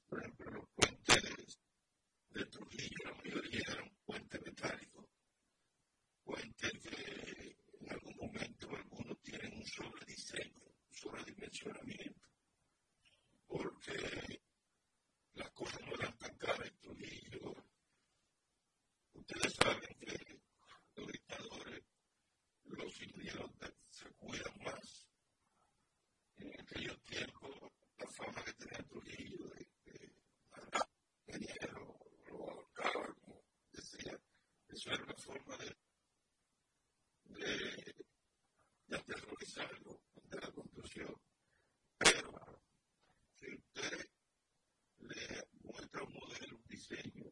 [35.28, 35.76] forma de,
[37.24, 37.94] de,
[38.86, 41.14] de aterrorizarlo ante la construcción.
[41.98, 42.62] Pero
[43.38, 44.08] si usted
[45.00, 47.30] le muestra un modelo, un diseño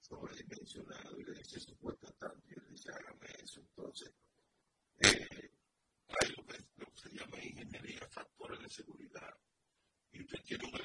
[0.00, 4.12] sobredimensionado y le dice su cuesta tanto y le dice hágame eso, entonces
[5.00, 5.50] eh,
[6.08, 9.34] hay lo que, lo que se llama ingeniería factores de seguridad
[10.12, 10.81] y usted tiene un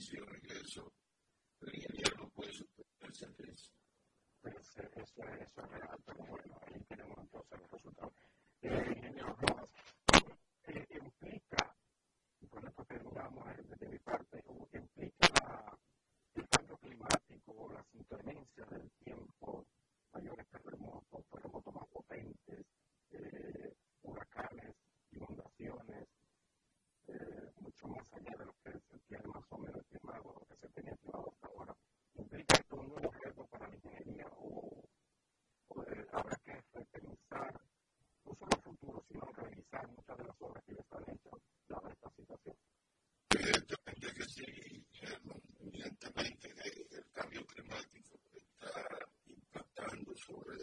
[0.00, 0.94] inicio y regreso,
[1.60, 3.70] el ingeniero no puede suspenderse a tres.
[4.40, 5.12] Pues eso es
[50.30, 50.56] sobre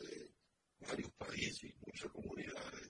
[0.80, 2.86] varios países y muchas comunidades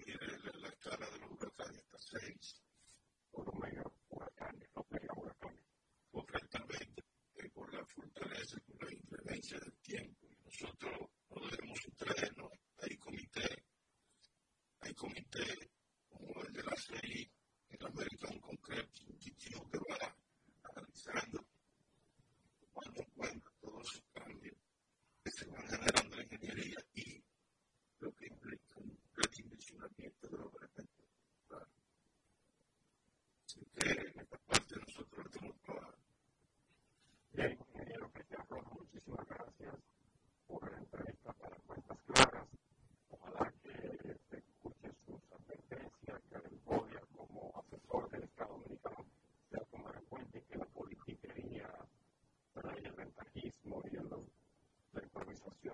[0.00, 2.62] subir la escala de los huracanes hasta 6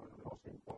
[0.02, 0.77] are the most important.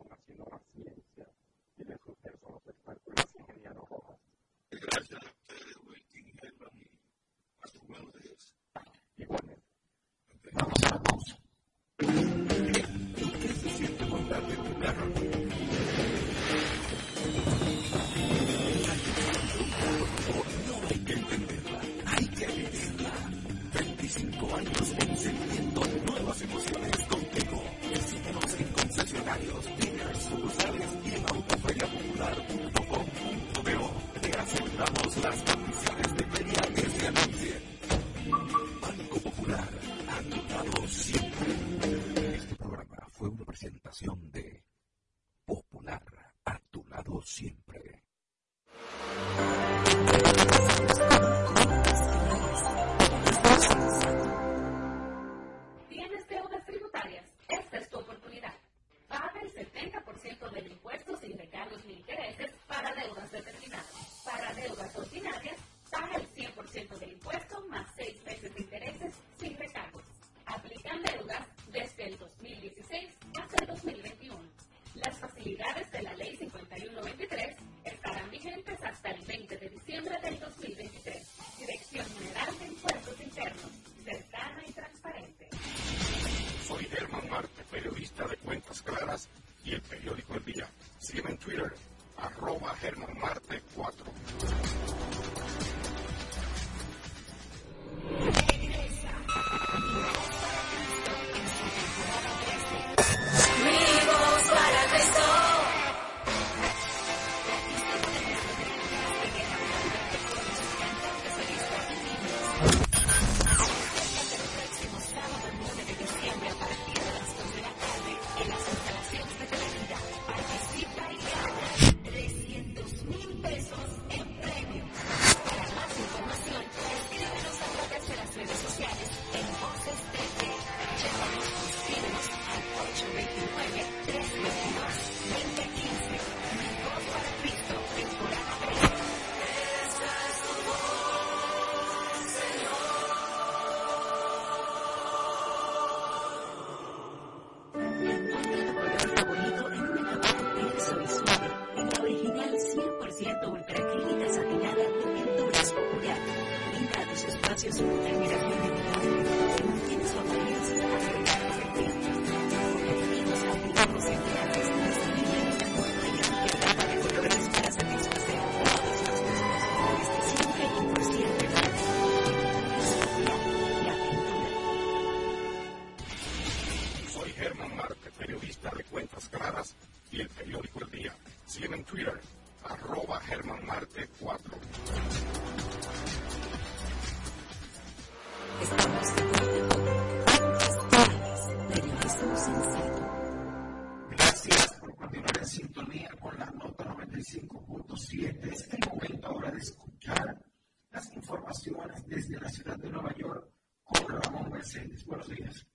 [205.21, 205.70] Buenos días.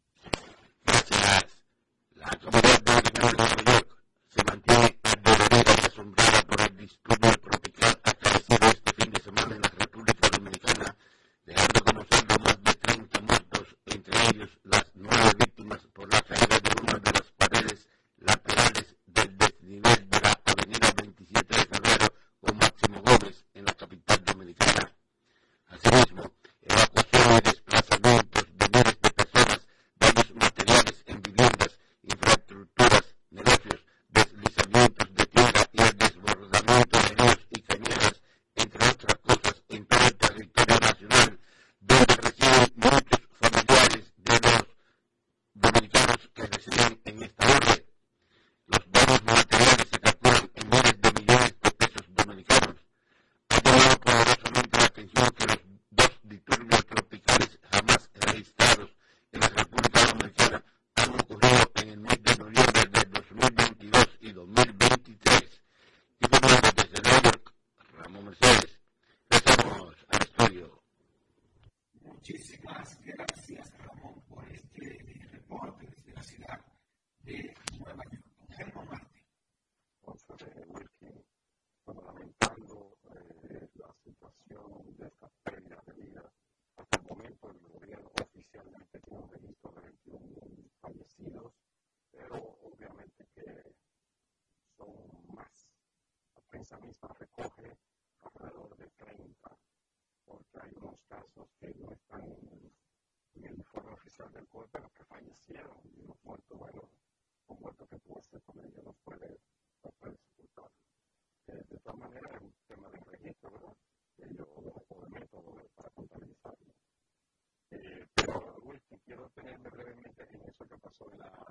[120.98, 121.45] sort of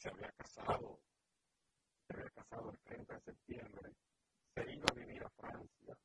[0.00, 0.98] se había casado,
[2.06, 3.92] se había casado el 30 de septiembre,
[4.54, 5.98] se iba a vivir a Francia.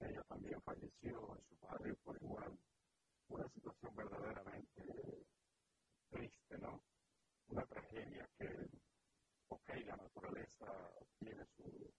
[0.00, 2.58] Ella también falleció en su barrio por igual.
[3.28, 5.26] Una situación verdaderamente
[6.10, 6.82] triste, ¿no?
[7.48, 8.48] Una tragedia que,
[9.48, 10.66] ok, la naturaleza
[11.20, 11.94] tiene su,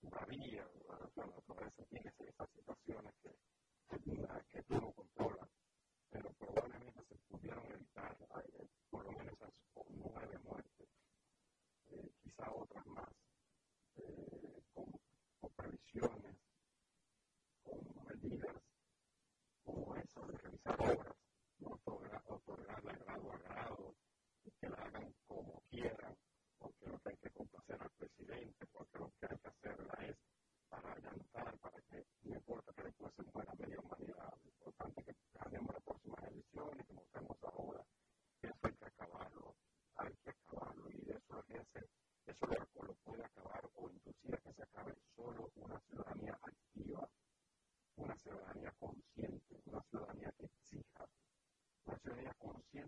[0.00, 0.66] su bravía,
[1.16, 3.28] la naturaleza tiene esas situaciones que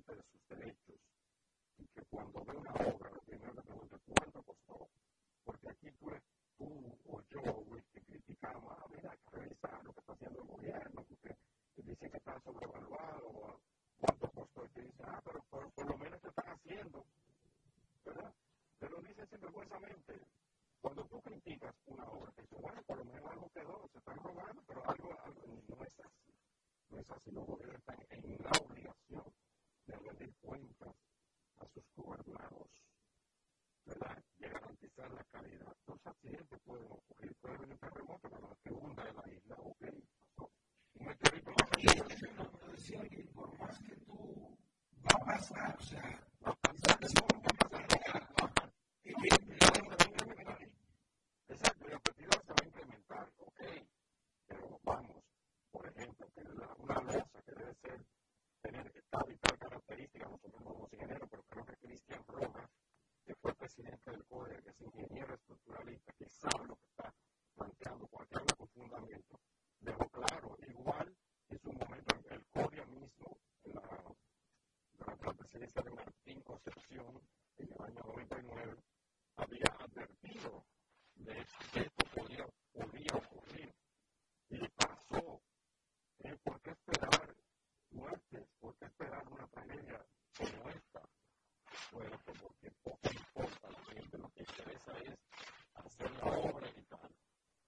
[0.00, 1.00] de sus derechos
[1.78, 4.88] y que cuando ve una obra, lo primero que pregunta cuánto costó,
[5.44, 6.10] porque aquí tú,
[6.56, 10.48] tú o yo que criticamos a ver, hay que revisar lo que está haciendo el
[10.48, 11.36] gobierno, porque
[11.74, 13.60] te dicen que está sobrevaluado,
[13.98, 17.04] cuánto costó, y te dicen, ah, pero por, lo menos te están haciendo,
[18.04, 18.34] ¿verdad?
[18.78, 20.20] Te lo dicen sinvergüenzamente.
[20.80, 24.16] Cuando tú criticas una obra, te dicen, bueno, por lo menos algo quedó, se están
[24.18, 26.34] robando, pero algo, algo no es así,
[26.90, 27.81] no es así los gobiernos.
[75.62, 77.22] Presidencia de Martín Concepción,
[77.58, 78.76] en el año 99,
[79.36, 80.64] había advertido
[81.14, 83.72] de que esto podía, podía ocurrir.
[84.48, 85.40] Y pasó.
[86.18, 86.36] ¿Eh?
[86.42, 87.36] ¿Por qué esperar
[87.90, 88.48] muertes?
[88.58, 90.04] ¿Por qué esperar una tragedia
[90.36, 91.02] como esta?
[91.92, 95.18] Bueno, pues porque poco importa a la gente, lo que interesa es
[95.74, 97.14] hacer la obra y tal.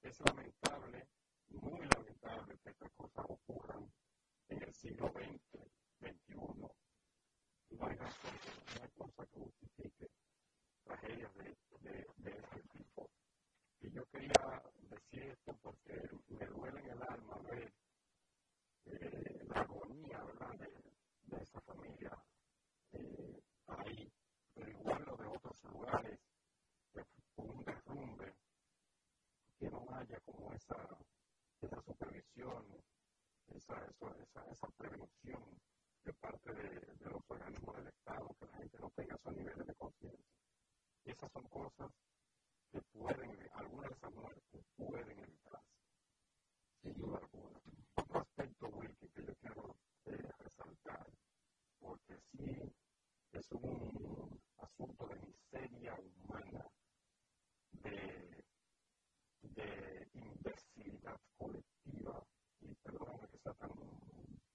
[0.02, 1.08] Es lamentable,
[1.48, 3.88] muy lamentable que estas cosas ocurran
[4.48, 5.62] en el siglo XX,
[6.00, 6.74] XXI.
[7.76, 8.32] No hay razón,
[8.76, 10.10] no hay cosa que justifique
[10.84, 13.10] tragedias de, de, de ese tipo.
[13.80, 17.72] Y yo quería decir esto porque me duele en el alma ver
[18.86, 20.54] eh, la agonía ¿verdad?
[20.58, 22.12] De, de esa familia
[22.92, 24.12] eh, ahí,
[24.54, 26.20] pero igual lo de otros lugares,
[27.34, 28.34] con un derrumbe,
[29.58, 30.76] que no haya como esa,
[31.60, 32.64] esa supervisión,
[33.48, 33.84] esa,
[34.43, 35.43] esa, prevención
[36.05, 39.74] de parte de, los organismos del Estado, que la gente no tenga esos niveles de
[39.74, 40.35] conciencia.
[41.05, 41.90] Esas son cosas
[42.73, 45.78] que pueden, algunas de esas muertes pueden evitarse,
[46.82, 47.61] sin duda alguna.
[47.94, 51.06] Otro aspecto, Wilkie, que yo quiero eh, resaltar,
[51.78, 52.74] porque sí
[53.32, 56.66] es un asunto de miseria humana,
[57.70, 58.44] de,
[59.43, 62.24] de imbecilidad colectiva,
[62.61, 63.70] y perdóname que sea tan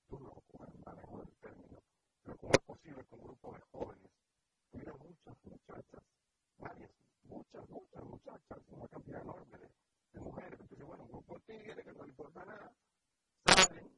[0.09, 1.79] duro con el manejo término,
[2.23, 4.11] pero cómo es posible que un grupo de jóvenes
[4.71, 6.03] tuviera muchas muchachas
[6.57, 6.91] varias,
[7.23, 9.69] muchas, muchas muchachas, una cantidad enorme de,
[10.13, 10.59] de mujeres.
[10.59, 12.73] Entonces, bueno, un grupo de tigres que no le importa nada,
[13.45, 13.91] salen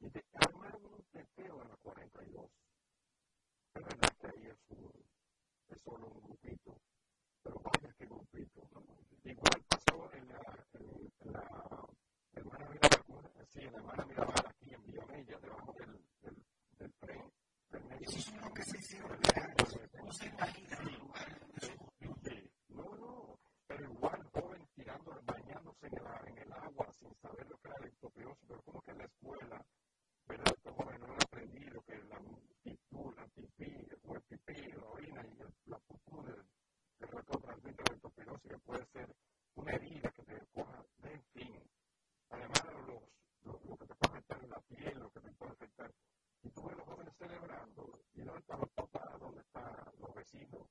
[0.00, 2.50] y te arman un teteo en la 42.
[3.74, 4.92] Es verdad que ahí es, un,
[5.70, 6.78] es solo un grupito,
[7.42, 8.62] pero vaya que grupito.
[9.24, 11.36] Igual pasó en la, en, en
[12.36, 13.07] en la
[13.54, 16.44] hermana Mirabal, aquí en Villamella, debajo del, del,
[16.78, 17.32] del tren.
[17.70, 18.08] Del medio.
[18.08, 19.80] Eso es lo que se hicieron de años.
[19.94, 21.38] No se imagina el lugar.
[22.68, 27.58] No, no, pero igual joven tirando, bañándose en el, en el agua sin saber lo
[27.58, 29.66] que era la ectopiosis, pero como que en la escuela,
[30.26, 30.54] ¿verdad?
[30.56, 32.20] Estos jóvenes no han aprendido que la
[32.62, 36.44] pipú, la pipí, el pipí, la orina y el, la pupú del,
[37.00, 39.14] del reto transmite la ectopiosis, que puede ser
[39.56, 41.62] una herida que te coja, en fin.
[42.30, 43.02] Además, los,
[43.48, 45.94] lo, que te puede afectar en la piel, lo que te puede afectar.
[46.42, 50.66] Y tú ves los jóvenes celebrando, y dónde están los papás, dónde están los vecinos,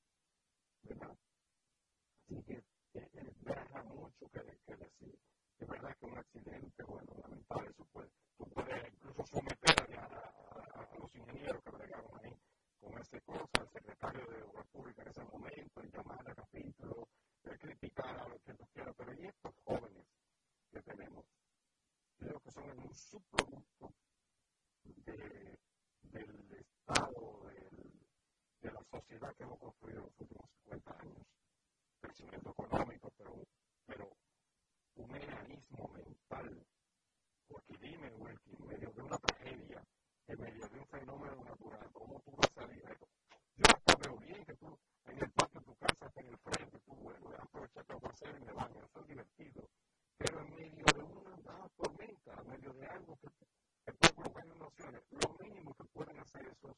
[0.82, 1.16] ¿verdad?
[2.24, 4.40] Así que eh, eh, deja mucho que,
[4.76, 5.18] decir.
[5.58, 11.14] Es verdad que un accidente, bueno, lamentable, eso puede, tú puedes incluso someter a, los
[11.14, 12.36] ingenieros que bregaron ahí
[12.80, 17.08] con esa cosa, al secretario de Obras Públicas en ese momento, y llamar a capítulo,
[17.44, 20.06] eh, criticar a lo que tú quieras, pero ¿y estos jóvenes
[20.70, 21.24] que tenemos?
[22.18, 23.94] Creo que son un subproducto
[24.84, 25.58] de,
[26.02, 27.42] del estado,
[28.60, 31.26] de la sociedad que hemos construido en los últimos 50 años
[32.00, 33.34] crecimiento económico, pero,
[33.86, 34.10] pero
[34.96, 36.66] un mecanismo mental.
[37.46, 39.82] Porque dime, Wilkie, en medio de una tragedia,
[40.26, 43.08] en medio de un fenómeno natural, ¿cómo tú vas a salir de esto?
[43.56, 46.78] Yo hasta veo bien que tú en el patio de tu casa, en el frente,
[46.80, 47.30] tú, bueno,
[47.86, 49.68] que va a hacer en el baño, eso es divertido.
[50.18, 53.28] Pero en medio de una, tormenta, en medio de algo que,
[53.86, 56.76] que puede provocar inundaciones, lo mínimo que pueden hacer esos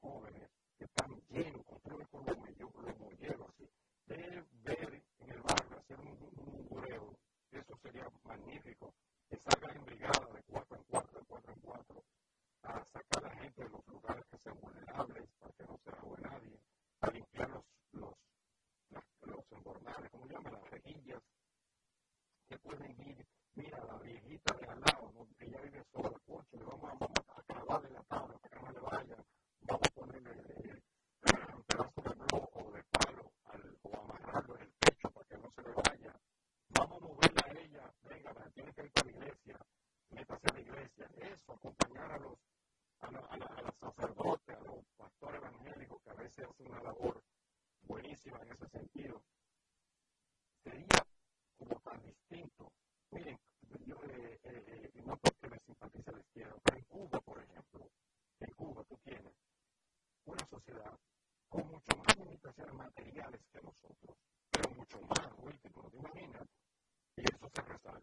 [0.00, 0.48] jóvenes
[0.78, 2.24] que están llenos, construyen con
[2.86, 3.68] los molleros así,
[4.06, 4.16] de
[4.62, 7.18] ver en el barrio, hacer un, mureo,
[7.50, 8.94] eso sería magnífico,
[9.28, 12.04] que salgan en brigada de cuatro en cuatro, de cuatro en cuatro,
[12.62, 15.90] a sacar a la gente de los lugares que sean vulnerables, para que no se
[15.90, 16.60] ahogue nadie,
[17.00, 18.14] a limpiar los, los,
[19.22, 21.22] los embornales, como llaman, las rejillas,
[22.50, 23.24] que pueden ir,
[23.54, 25.28] mira, la viejita de al lado, ¿no?
[25.38, 28.72] ella vive sola, coche, le vamos a, vamos a clavarle la tabla para que no
[28.72, 29.16] le vaya,
[29.60, 30.82] vamos a ponerle eh,
[31.54, 35.38] un pedazo de bloco o de palo al, o amarrarlo en el pecho para que
[35.38, 36.20] no se le vaya.
[36.70, 39.58] Vamos a moverla a ella, venga, tiene que ir para la iglesia,
[40.10, 41.06] métase a la iglesia.
[41.20, 42.38] Eso, acompañar a los,
[42.98, 46.82] a, la, a, la, a sacerdotes, a los pastores evangélicos que a veces hacen una
[46.82, 47.22] labor
[47.82, 49.22] buenísima en ese sentido.
[50.64, 51.09] Sería
[62.80, 64.16] materiales que nosotros,
[64.50, 66.48] pero mucho más, güey, que tú no te imaginas,
[67.16, 67.99] y eso se resalta.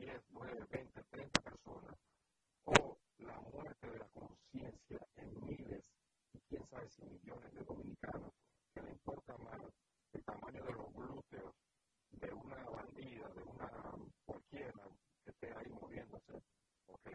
[0.00, 1.96] 10, 9, 20, 30 personas,
[2.64, 5.84] o la muerte de la conciencia en miles
[6.32, 8.32] y quién sabe si millones de dominicanos
[8.74, 9.60] que le importa más
[10.14, 11.54] el tamaño de los glúteos
[12.12, 13.70] de una bandida, de una
[14.24, 14.88] cualquiera
[15.24, 16.42] que esté ahí moviéndose,
[16.86, 17.10] o que,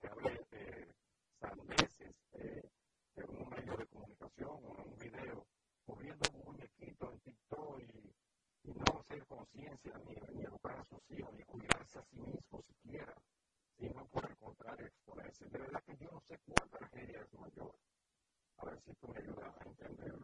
[0.00, 0.94] que hable eh,
[1.40, 2.70] sandeces, eh,
[3.16, 5.46] de un medio de comunicación, o en un video,
[5.86, 8.14] moviendo muñequitos en TikTok y,
[8.64, 10.14] no ser conciencia ni
[11.08, 13.14] obligación cuidarse a sí mismo siquiera,
[13.78, 15.44] si no puede encontrar exponerse.
[15.46, 17.74] De verdad que yo no sé cuál tragedia es mayor.
[18.58, 20.17] A ver si tú me ayudas a entender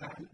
[0.00, 0.29] that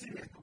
[0.00, 0.39] President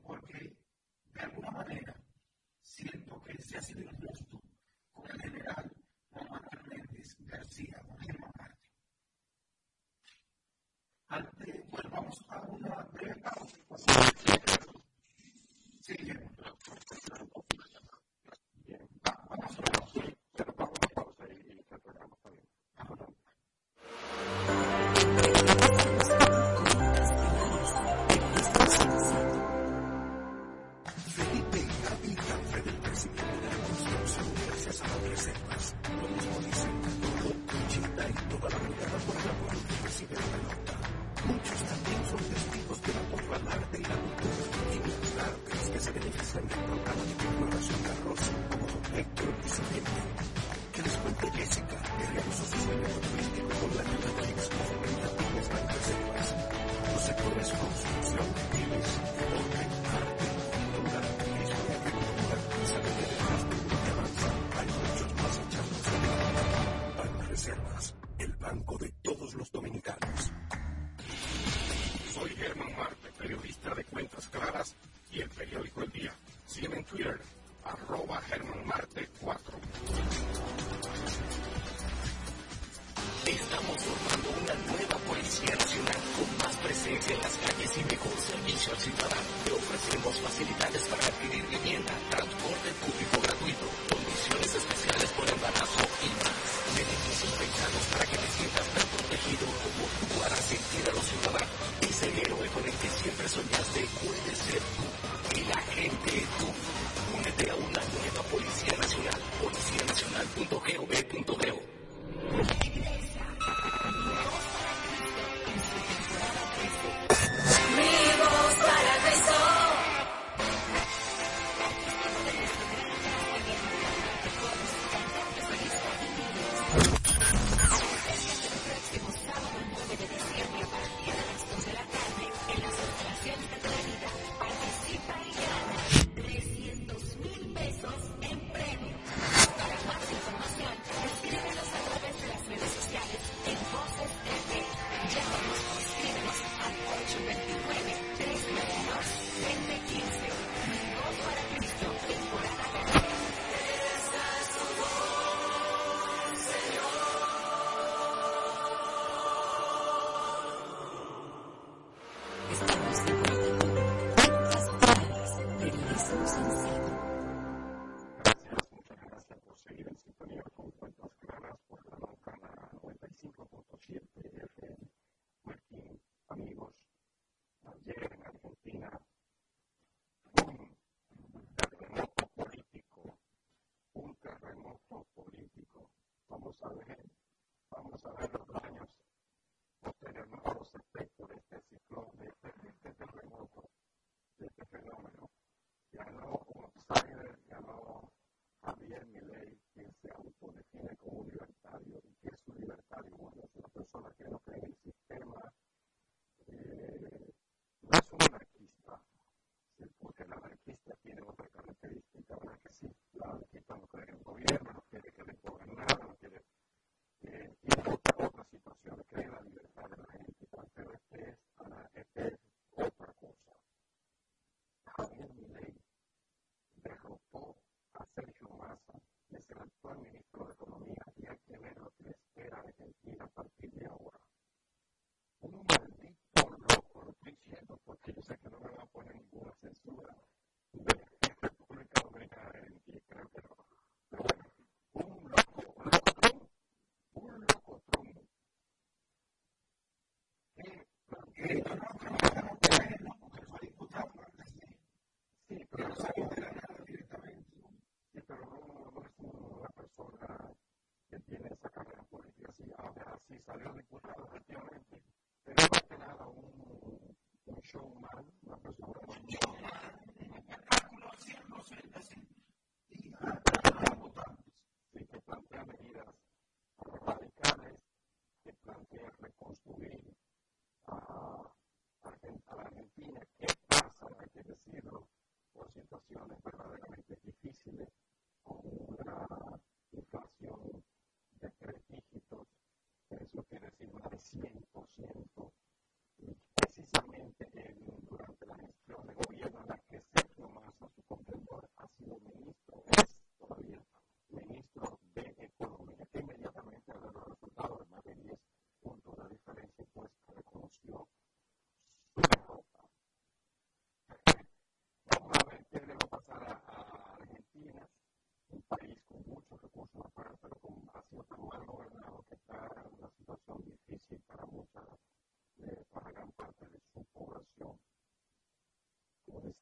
[238.08, 238.57] Take a second.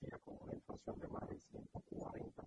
[0.05, 2.44] que acumula inflación de más del 140%.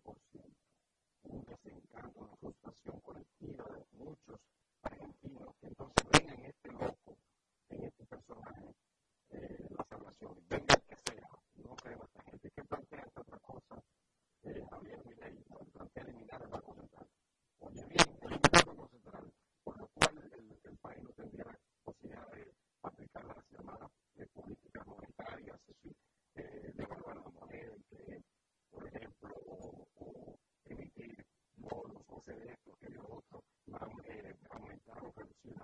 [32.29, 35.58] essere detto che io ho avuto, ma aumentavo quando si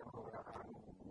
[0.00, 1.09] ですよ、が。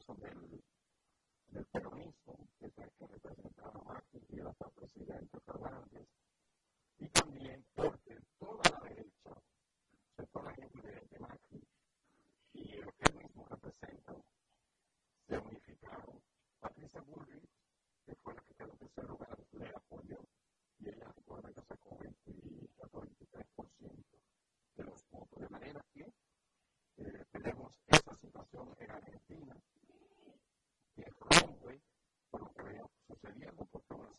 [0.00, 6.08] caso del, peronismo, que es el que representaba a Martín Díaz al presidente Fernández,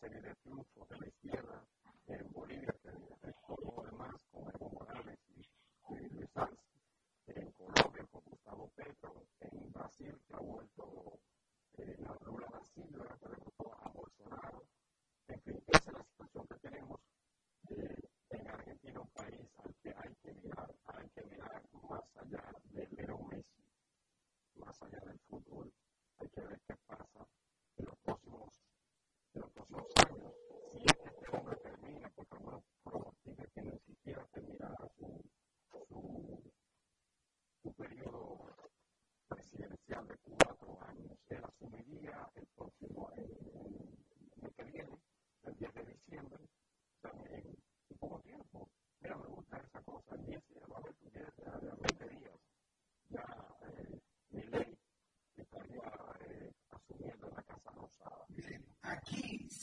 [0.02, 0.41] city that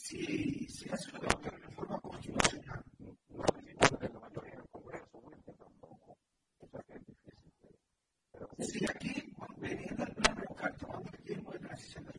[0.09, 4.69] Si hace una de las reformas constitucionales, no hay ningún problema de la mayoría del
[4.71, 6.17] Congreso, si es que tampoco,
[8.57, 12.13] eso es de aquí, veniendo plan, recalcando el tiempo de transición de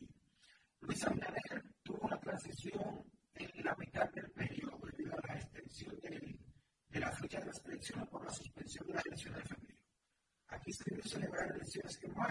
[0.83, 1.35] Luis Abner,
[1.83, 3.05] tuvo una transición
[3.35, 8.09] en la mitad del periodo debido a la extensión de la fecha de las elecciones
[8.09, 9.81] por la suspensión de la elección de febrero.
[10.47, 12.23] Aquí se debe celebrar elecciones que no.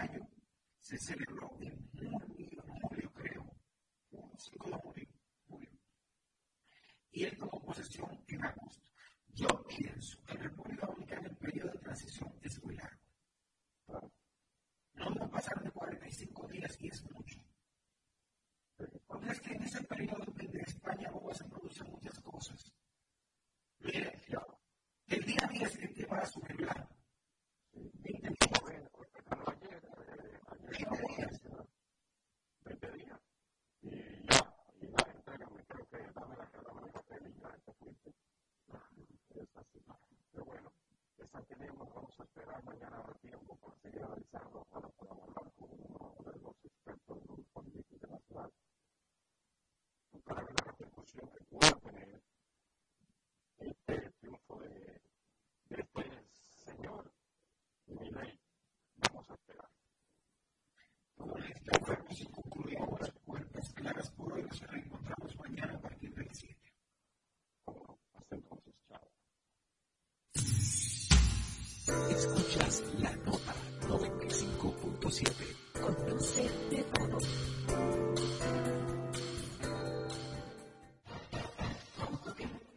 [72.50, 73.54] Escuchas la nota
[73.86, 77.18] 95.7 con Mercedes de Pano.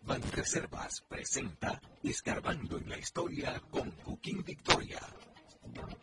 [0.03, 4.99] Banreservas presenta Escarbando en la Historia con Joaquín Victoria.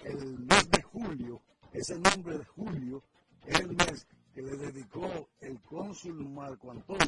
[0.03, 1.41] El mes de julio,
[1.73, 3.05] ese nombre de julio,
[3.47, 7.00] es el mes que le dedicó el cónsul Marco Antonio.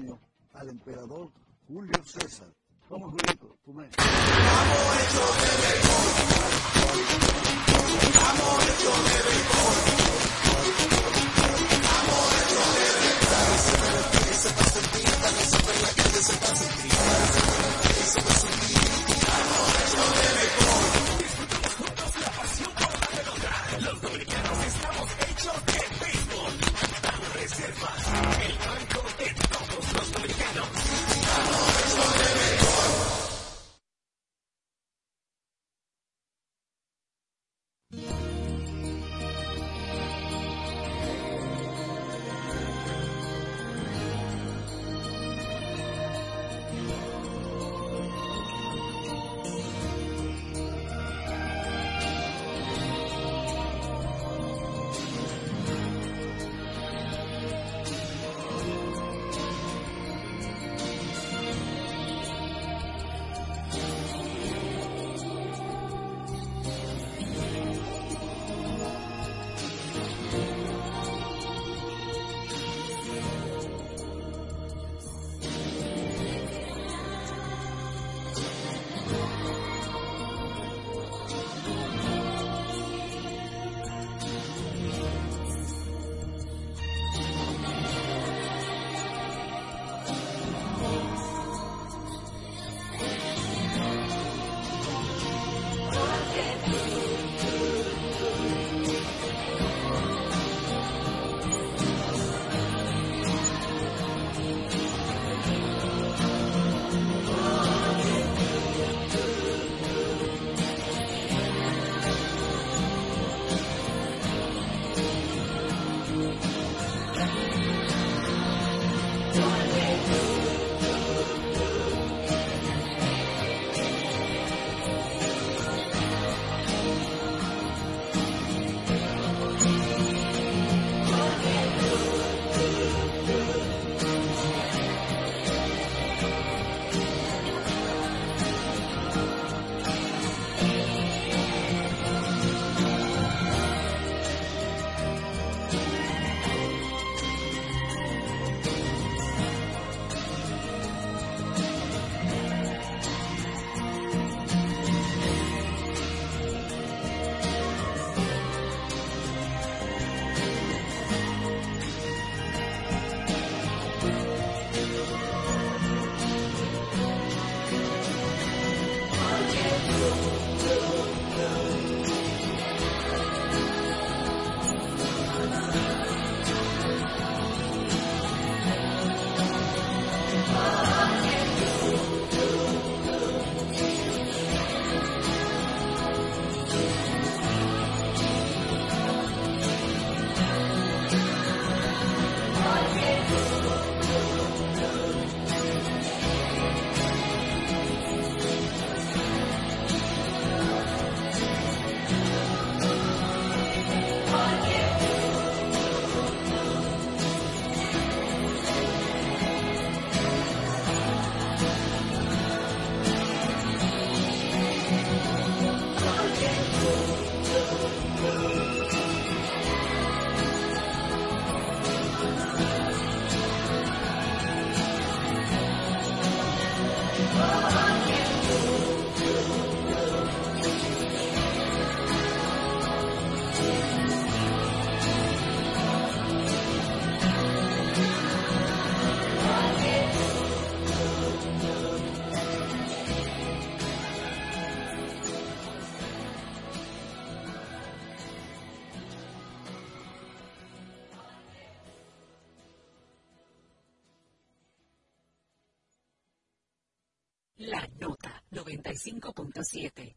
[259.64, 260.11] 107.